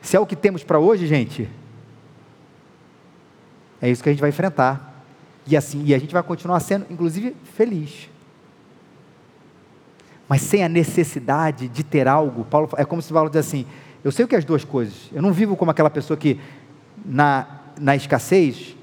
[0.00, 1.48] Se é o que temos para hoje, gente,
[3.82, 5.04] é isso que a gente vai enfrentar.
[5.44, 8.08] E assim, e a gente vai continuar sendo, inclusive, feliz.
[10.28, 13.64] Mas sem a necessidade de ter algo, Paulo, é como se Paulo diz assim:
[14.04, 14.94] eu sei o que é as duas coisas.
[15.12, 16.38] Eu não vivo como aquela pessoa que,
[17.04, 18.76] na, na escassez,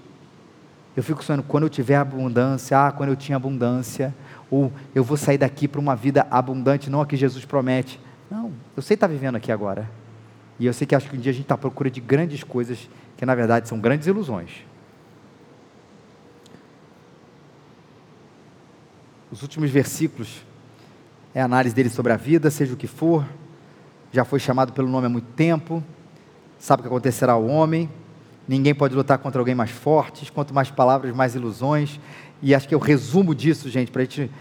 [0.96, 4.14] eu fico sonhando quando eu tiver abundância, ah, quando eu tinha abundância,
[4.50, 8.00] ou eu vou sair daqui para uma vida abundante, não a que Jesus promete.
[8.30, 9.90] Não, eu sei estar vivendo aqui agora.
[10.60, 12.44] E eu sei que acho que um dia a gente está à procura de grandes
[12.44, 14.52] coisas que na verdade são grandes ilusões.
[19.32, 20.46] Os últimos versículos
[21.36, 23.26] é a análise dele sobre a vida, seja o que for,
[24.10, 25.84] já foi chamado pelo nome há muito tempo,
[26.58, 27.90] sabe o que acontecerá ao homem,
[28.48, 32.00] ninguém pode lutar contra alguém mais forte, quanto mais palavras, mais ilusões,
[32.42, 34.32] e acho que é o resumo disso, gente, para a gente,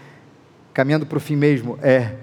[0.73, 2.15] caminhando para o fim mesmo, é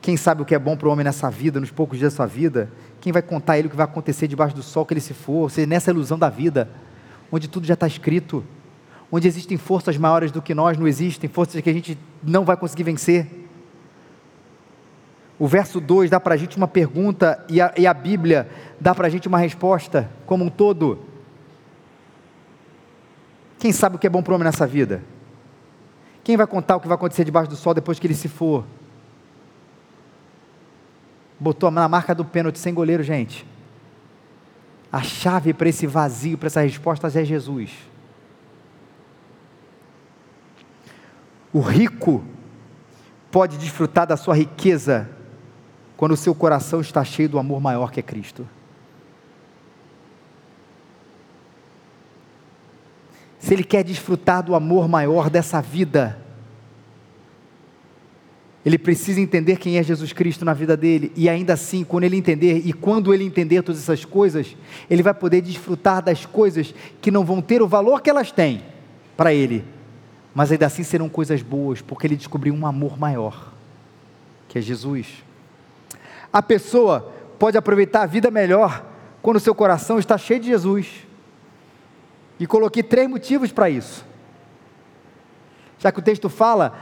[0.00, 2.16] Quem sabe o que é bom para o homem nessa vida, nos poucos dias da
[2.16, 2.70] sua vida?
[3.00, 5.12] Quem vai contar a ele o que vai acontecer debaixo do sol que ele se
[5.12, 5.50] for?
[5.50, 6.70] Você nessa ilusão da vida,
[7.30, 8.42] onde tudo já está escrito,
[9.12, 12.56] onde existem forças maiores do que nós, não existem, forças que a gente não vai
[12.56, 13.45] conseguir vencer.
[15.38, 18.48] O verso 2 dá para a gente uma pergunta e a, e a Bíblia
[18.80, 20.98] dá para a gente uma resposta, como um todo.
[23.58, 25.02] Quem sabe o que é bom para o homem nessa vida?
[26.24, 28.64] Quem vai contar o que vai acontecer debaixo do sol depois que ele se for?
[31.38, 33.46] Botou na marca do pênalti sem goleiro, gente.
[34.90, 37.72] A chave para esse vazio, para essas respostas é Jesus.
[41.52, 42.24] O rico
[43.30, 45.15] pode desfrutar da sua riqueza
[45.96, 48.46] quando o seu coração está cheio do amor maior que é Cristo.
[53.38, 56.18] Se ele quer desfrutar do amor maior dessa vida,
[58.64, 62.16] ele precisa entender quem é Jesus Cristo na vida dele, e ainda assim, quando ele
[62.16, 64.56] entender, e quando ele entender todas essas coisas,
[64.90, 68.62] ele vai poder desfrutar das coisas que não vão ter o valor que elas têm
[69.16, 69.64] para ele,
[70.34, 73.52] mas ainda assim serão coisas boas, porque ele descobriu um amor maior,
[74.48, 75.25] que é Jesus.
[76.36, 78.84] A pessoa pode aproveitar a vida melhor
[79.22, 81.06] quando seu coração está cheio de Jesus.
[82.38, 84.04] E coloquei três motivos para isso.
[85.78, 86.74] Já que o texto fala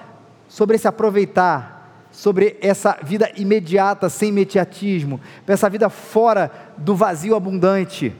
[0.49, 8.13] sobre esse aproveitar, sobre essa vida imediata, sem imediatismo, essa vida fora do vazio abundante.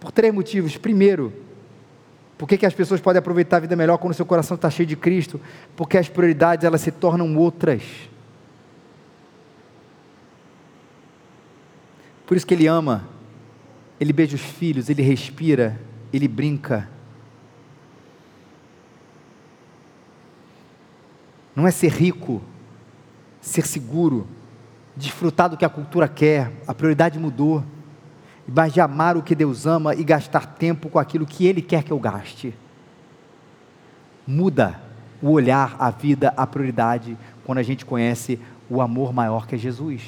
[0.00, 0.76] Por três motivos.
[0.76, 1.32] Primeiro,
[2.36, 4.88] por que, que as pessoas podem aproveitar a vida melhor quando seu coração está cheio
[4.88, 5.40] de Cristo?
[5.76, 8.12] Porque as prioridades elas se tornam outras.
[12.26, 13.08] Por isso que ele ama,
[14.00, 15.80] ele beija os filhos, ele respira,
[16.12, 16.88] ele brinca.
[21.54, 22.42] Não é ser rico,
[23.40, 24.26] ser seguro,
[24.96, 27.62] desfrutar do que a cultura quer, a prioridade mudou,
[28.46, 31.82] mas de amar o que Deus ama e gastar tempo com aquilo que Ele quer
[31.82, 32.54] que eu gaste.
[34.26, 34.80] Muda
[35.22, 39.58] o olhar, a vida, a prioridade, quando a gente conhece o amor maior que é
[39.58, 40.02] Jesus.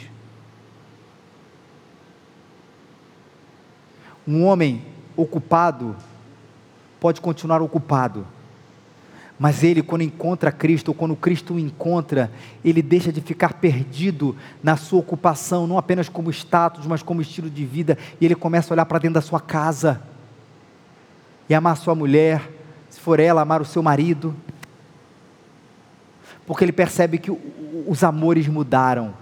[4.27, 4.85] Um homem
[5.17, 5.97] ocupado
[6.99, 8.27] pode continuar ocupado,
[9.39, 12.33] mas ele, quando encontra Cristo, ou quando Cristo o encontra,
[12.65, 17.51] ele deixa de ficar perdido na sua ocupação, não apenas como status, mas como estilo
[17.51, 20.03] de vida, e ele começa a olhar para dentro da sua casa
[21.49, 22.51] e amar sua mulher,
[22.89, 24.35] se for ela, amar o seu marido,
[26.47, 27.31] porque ele percebe que
[27.87, 29.13] os amores mudaram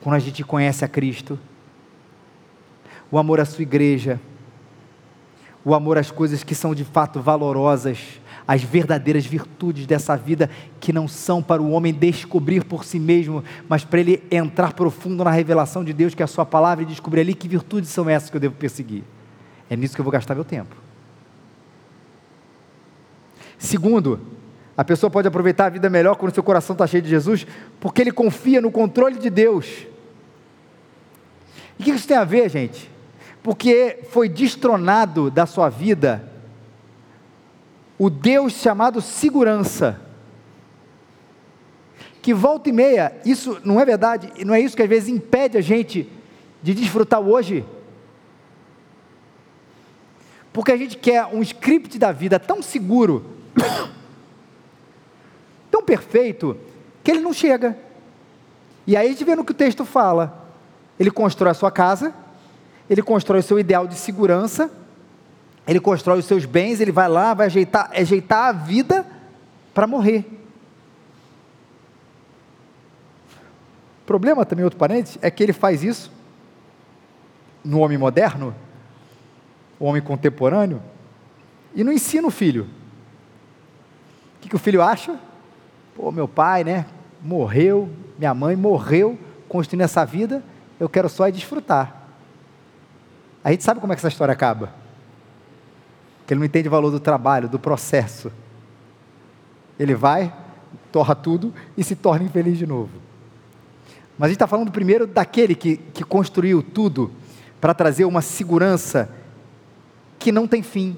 [0.00, 1.38] quando a gente conhece a Cristo
[3.12, 4.18] o amor à sua igreja,
[5.62, 7.98] o amor às coisas que são de fato valorosas,
[8.48, 10.48] as verdadeiras virtudes dessa vida
[10.80, 15.22] que não são para o homem descobrir por si mesmo, mas para ele entrar profundo
[15.22, 18.08] na revelação de Deus, que é a sua palavra, e descobrir ali que virtudes são
[18.08, 19.04] essas que eu devo perseguir.
[19.68, 20.74] É nisso que eu vou gastar meu tempo.
[23.58, 24.20] Segundo,
[24.74, 27.46] a pessoa pode aproveitar a vida melhor quando seu coração está cheio de Jesus,
[27.78, 29.86] porque ele confia no controle de Deus.
[31.78, 32.91] E o que isso tem a ver, gente?
[33.42, 36.28] Porque foi destronado da sua vida
[37.98, 40.00] o Deus chamado segurança.
[42.20, 45.58] Que volta e meia, isso não é verdade, não é isso que às vezes impede
[45.58, 46.08] a gente
[46.62, 47.64] de desfrutar hoje.
[50.52, 53.24] Porque a gente quer um script da vida tão seguro,
[55.70, 56.56] tão perfeito,
[57.02, 57.76] que ele não chega.
[58.86, 60.46] E aí a gente vê no que o texto fala.
[60.98, 62.14] Ele constrói a sua casa,
[62.92, 64.70] ele constrói o seu ideal de segurança,
[65.66, 69.06] ele constrói os seus bens, ele vai lá, vai ajeitar, ajeitar a vida
[69.72, 70.26] para morrer.
[74.02, 76.12] O problema também, outro parênteses, é que ele faz isso
[77.64, 78.54] no homem moderno,
[79.80, 80.82] o homem contemporâneo,
[81.74, 82.64] e não ensina o filho.
[84.36, 85.18] O que, que o filho acha?
[85.96, 86.84] Pô, meu pai, né?
[87.22, 87.88] Morreu,
[88.18, 89.18] minha mãe morreu
[89.48, 90.44] construindo essa vida,
[90.78, 92.01] eu quero só é desfrutar.
[93.44, 94.72] A gente sabe como é que essa história acaba.
[96.26, 98.30] Que ele não entende o valor do trabalho, do processo.
[99.78, 100.32] Ele vai,
[100.92, 102.90] torra tudo e se torna infeliz de novo.
[104.16, 107.10] Mas a gente está falando primeiro daquele que, que construiu tudo
[107.60, 109.08] para trazer uma segurança
[110.18, 110.96] que não tem fim.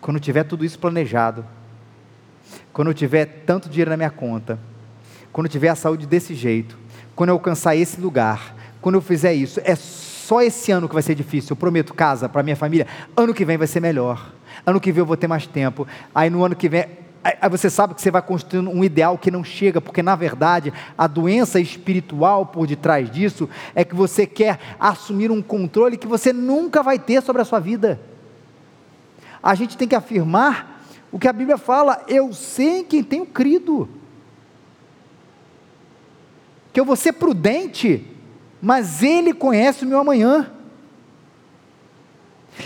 [0.00, 1.44] Quando tiver tudo isso planejado,
[2.72, 4.58] quando eu tiver tanto dinheiro na minha conta,
[5.32, 6.78] quando eu tiver a saúde desse jeito,
[7.14, 11.02] quando eu alcançar esse lugar, quando eu fizer isso, é só esse ano que vai
[11.02, 11.52] ser difícil.
[11.52, 12.86] Eu prometo casa para minha família.
[13.16, 14.32] Ano que vem vai ser melhor.
[14.64, 15.86] Ano que vem eu vou ter mais tempo.
[16.14, 16.86] Aí no ano que vem,
[17.22, 20.72] aí você sabe que você vai construindo um ideal que não chega, porque na verdade
[20.96, 26.32] a doença espiritual por detrás disso é que você quer assumir um controle que você
[26.32, 28.00] nunca vai ter sobre a sua vida.
[29.42, 33.26] A gente tem que afirmar o que a Bíblia fala: eu sei em quem tenho
[33.26, 33.88] crido.
[36.72, 38.04] Que eu vou ser prudente,
[38.60, 40.50] mas Ele conhece o meu amanhã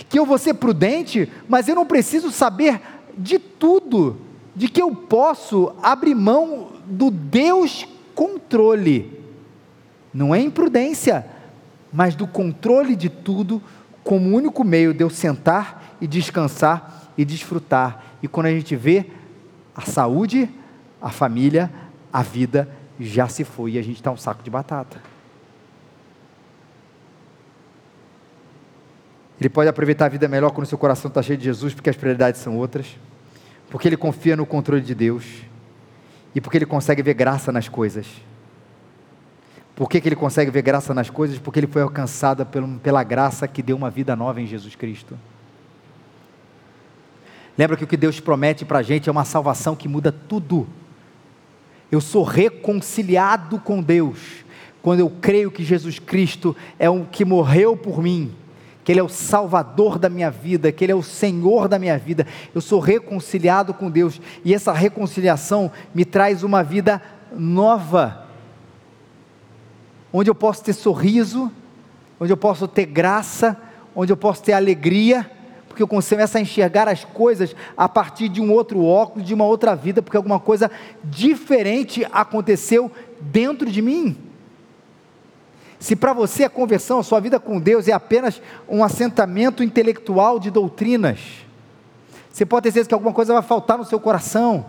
[0.09, 2.81] que eu vou ser prudente, mas eu não preciso saber
[3.17, 4.19] de tudo,
[4.55, 9.19] de que eu posso abrir mão do Deus controle.
[10.13, 11.27] Não é imprudência,
[11.93, 13.63] mas do controle de tudo
[14.03, 18.05] como único meio de eu sentar e descansar e desfrutar.
[18.23, 19.07] E quando a gente vê
[19.75, 20.49] a saúde,
[21.01, 21.71] a família,
[22.13, 22.69] a vida
[22.99, 25.01] já se foi e a gente está um saco de batata.
[29.41, 31.97] Ele pode aproveitar a vida melhor quando seu coração está cheio de Jesus, porque as
[31.97, 32.99] prioridades são outras,
[33.71, 35.25] porque ele confia no controle de Deus
[36.35, 38.07] e porque ele consegue ver graça nas coisas.
[39.75, 41.39] Por que, que ele consegue ver graça nas coisas?
[41.39, 42.47] Porque ele foi alcançado
[42.83, 45.19] pela graça que deu uma vida nova em Jesus Cristo.
[47.57, 50.69] Lembra que o que Deus promete para a gente é uma salvação que muda tudo.
[51.91, 54.45] Eu sou reconciliado com Deus
[54.83, 58.35] quando eu creio que Jesus Cristo é o que morreu por mim
[58.91, 61.97] que Ele é o Salvador da minha vida, que Ele é o Senhor da minha
[61.97, 62.27] vida.
[62.53, 67.01] Eu sou reconciliado com Deus e essa reconciliação me traz uma vida
[67.33, 68.27] nova,
[70.13, 71.53] onde eu posso ter sorriso,
[72.19, 73.57] onde eu posso ter graça,
[73.95, 75.31] onde eu posso ter alegria,
[75.69, 79.45] porque eu começo a enxergar as coisas a partir de um outro óculos, de uma
[79.45, 80.69] outra vida, porque alguma coisa
[81.05, 84.30] diferente aconteceu dentro de mim.
[85.81, 90.39] Se para você a conversão, a sua vida com Deus é apenas um assentamento intelectual
[90.39, 91.19] de doutrinas,
[92.31, 94.67] você pode ter certeza que alguma coisa vai faltar no seu coração.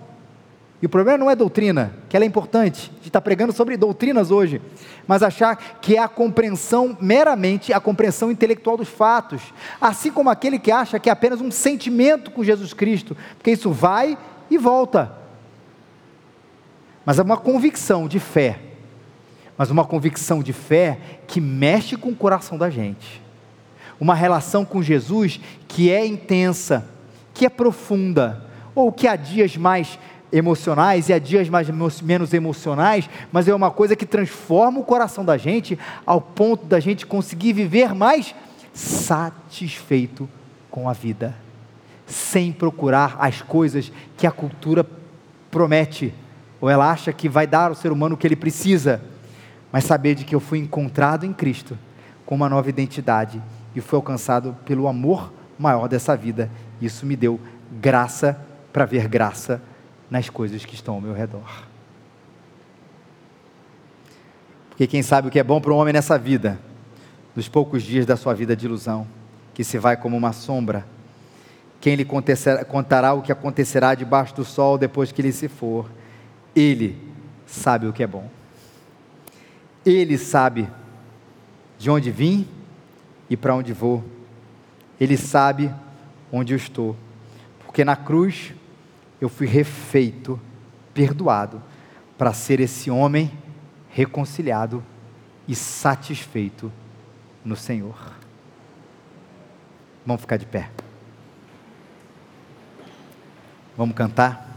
[0.81, 2.89] E o problema não é doutrina, que ela é importante.
[2.91, 4.61] A gente está pregando sobre doutrinas hoje,
[5.05, 9.53] mas achar que é a compreensão, meramente a compreensão intelectual dos fatos.
[9.81, 13.69] Assim como aquele que acha que é apenas um sentimento com Jesus Cristo, porque isso
[13.69, 14.17] vai
[14.49, 15.11] e volta.
[17.05, 18.70] Mas é uma convicção de fé
[19.61, 20.97] mas uma convicção de fé
[21.27, 23.21] que mexe com o coração da gente.
[23.99, 26.83] Uma relação com Jesus que é intensa,
[27.31, 28.43] que é profunda,
[28.73, 29.99] ou que há dias mais
[30.33, 31.69] emocionais e há dias mais
[32.01, 36.79] menos emocionais, mas é uma coisa que transforma o coração da gente ao ponto da
[36.79, 38.33] gente conseguir viver mais
[38.73, 40.27] satisfeito
[40.71, 41.35] com a vida,
[42.07, 44.83] sem procurar as coisas que a cultura
[45.51, 46.11] promete,
[46.59, 49.10] ou ela acha que vai dar ao ser humano o que ele precisa
[49.71, 51.77] mas saber de que eu fui encontrado em Cristo
[52.25, 53.41] com uma nova identidade
[53.75, 56.49] e fui alcançado pelo amor maior dessa vida.
[56.81, 57.39] Isso me deu
[57.79, 58.39] graça
[58.73, 59.61] para ver graça
[60.09, 61.65] nas coisas que estão ao meu redor.
[64.69, 66.59] Porque quem sabe o que é bom para um homem nessa vida,
[67.35, 69.07] nos poucos dias da sua vida de ilusão,
[69.53, 70.85] que se vai como uma sombra,
[71.79, 72.05] quem lhe
[72.67, 75.89] contará o que acontecerá debaixo do sol depois que ele se for?
[76.55, 76.97] Ele
[77.45, 78.29] sabe o que é bom.
[79.85, 80.69] Ele sabe
[81.77, 82.47] de onde vim
[83.29, 84.03] e para onde vou.
[84.99, 85.73] Ele sabe
[86.31, 86.95] onde eu estou.
[87.65, 88.53] Porque na cruz
[89.19, 90.39] eu fui refeito,
[90.93, 91.61] perdoado,
[92.17, 93.31] para ser esse homem
[93.89, 94.83] reconciliado
[95.47, 96.71] e satisfeito
[97.43, 97.97] no Senhor.
[100.05, 100.69] Vamos ficar de pé.
[103.75, 104.55] Vamos cantar?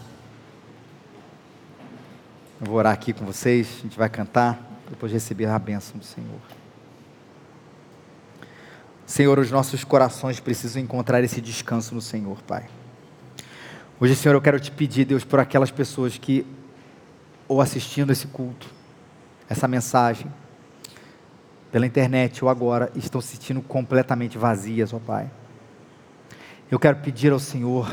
[2.60, 5.98] Eu vou orar aqui com vocês, a gente vai cantar depois de receber a bênção
[5.98, 6.40] do Senhor.
[9.06, 12.66] Senhor, os nossos corações precisam encontrar esse descanso no Senhor, Pai.
[14.00, 16.46] Hoje, Senhor, eu quero te pedir, Deus, por aquelas pessoas que,
[17.46, 18.66] ou assistindo esse culto,
[19.48, 20.26] essa mensagem,
[21.70, 25.30] pela internet ou agora, estão se sentindo completamente vazias, ó Pai.
[26.70, 27.92] Eu quero pedir ao Senhor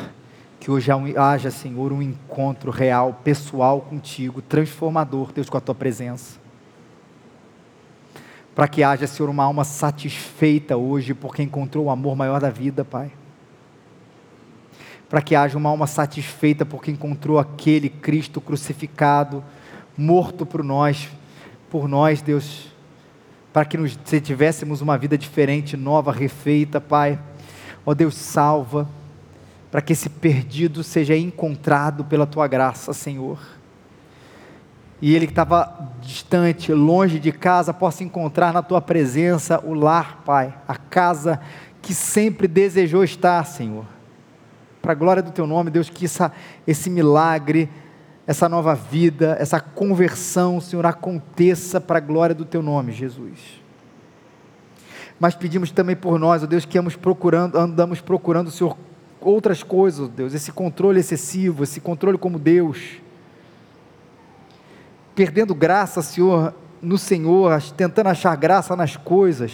[0.59, 6.40] que hoje haja, Senhor, um encontro real, pessoal contigo, transformador, Deus, com a tua presença
[8.53, 12.83] para que haja, Senhor, uma alma satisfeita hoje, porque encontrou o amor maior da vida,
[12.83, 13.11] Pai.
[15.09, 19.43] Para que haja uma alma satisfeita, porque encontrou aquele Cristo crucificado,
[19.97, 21.09] morto por nós,
[21.69, 22.67] por nós, Deus,
[23.53, 27.17] para que nos tivéssemos uma vida diferente, nova, refeita, Pai.
[27.85, 28.87] Ó Deus, salva,
[29.69, 33.60] para que esse perdido seja encontrado pela tua graça, Senhor
[35.01, 40.21] e ele que estava distante, longe de casa, possa encontrar na tua presença o lar,
[40.23, 41.39] Pai, a casa
[41.81, 43.85] que sempre desejou estar, Senhor.
[44.81, 46.31] Para a glória do Teu nome, Deus, que essa,
[46.67, 47.67] esse milagre,
[48.27, 53.61] essa nova vida, essa conversão, Senhor, aconteça para a glória do Teu nome, Jesus.
[55.19, 58.77] Mas pedimos também por nós, ó Deus, que andamos procurando, andamos procurando, Senhor,
[59.19, 63.01] outras coisas, Deus, esse controle excessivo, esse controle como Deus.
[65.21, 66.51] Perdendo graça, Senhor,
[66.81, 69.53] no Senhor, tentando achar graça nas coisas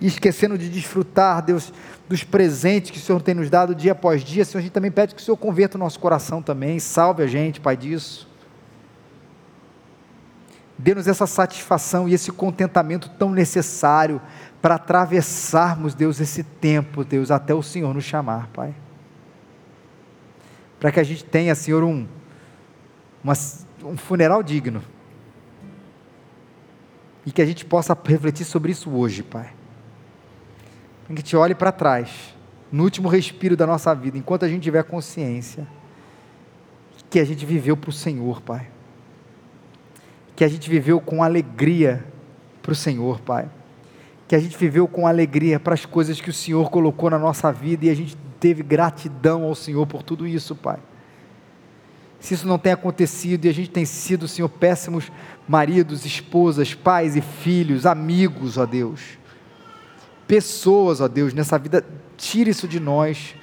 [0.00, 1.70] e esquecendo de desfrutar, Deus,
[2.08, 4.42] dos presentes que o Senhor tem nos dado dia após dia.
[4.42, 7.26] Senhor, a gente também pede que o Senhor converta o nosso coração também, salve a
[7.26, 8.26] gente, Pai, disso.
[10.78, 14.18] Dê-nos essa satisfação e esse contentamento tão necessário
[14.62, 18.74] para atravessarmos, Deus, esse tempo, Deus, até o Senhor nos chamar, Pai.
[20.80, 22.08] Para que a gente tenha, Senhor, um,
[23.28, 24.82] uma, um funeral digno.
[27.24, 29.52] E que a gente possa refletir sobre isso hoje, Pai
[31.14, 32.34] que te olhe para trás,
[32.70, 35.66] no último respiro da nossa vida, enquanto a gente tiver consciência,
[37.08, 38.68] que a gente viveu para o Senhor, Pai.
[40.36, 42.04] Que a gente viveu com alegria
[42.60, 43.48] para o Senhor, Pai.
[44.26, 47.50] Que a gente viveu com alegria para as coisas que o Senhor colocou na nossa
[47.50, 50.78] vida e a gente teve gratidão ao Senhor por tudo isso, Pai.
[52.20, 55.10] Se isso não tem acontecido e a gente tem sido, Senhor, péssimos
[55.48, 59.18] maridos, esposas, pais e filhos, amigos, ó Deus
[60.28, 61.82] pessoas, ó Deus, nessa vida,
[62.16, 63.34] tira isso de nós,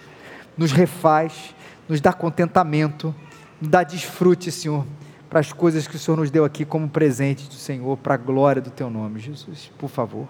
[0.56, 1.56] nos refaz,
[1.90, 3.14] nos dá contentamento,
[3.60, 4.86] nos dá desfrute, Senhor,
[5.28, 8.18] para as coisas que o Senhor nos deu aqui como presente do Senhor, para a
[8.18, 10.28] glória do Teu nome, Jesus, por favor.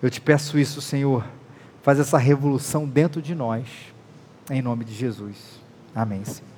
[0.00, 1.26] Eu te peço isso, Senhor,
[1.82, 3.66] faz essa revolução dentro de nós,
[4.48, 5.60] em nome de Jesus.
[5.94, 6.24] Amém.
[6.24, 6.49] Senhor.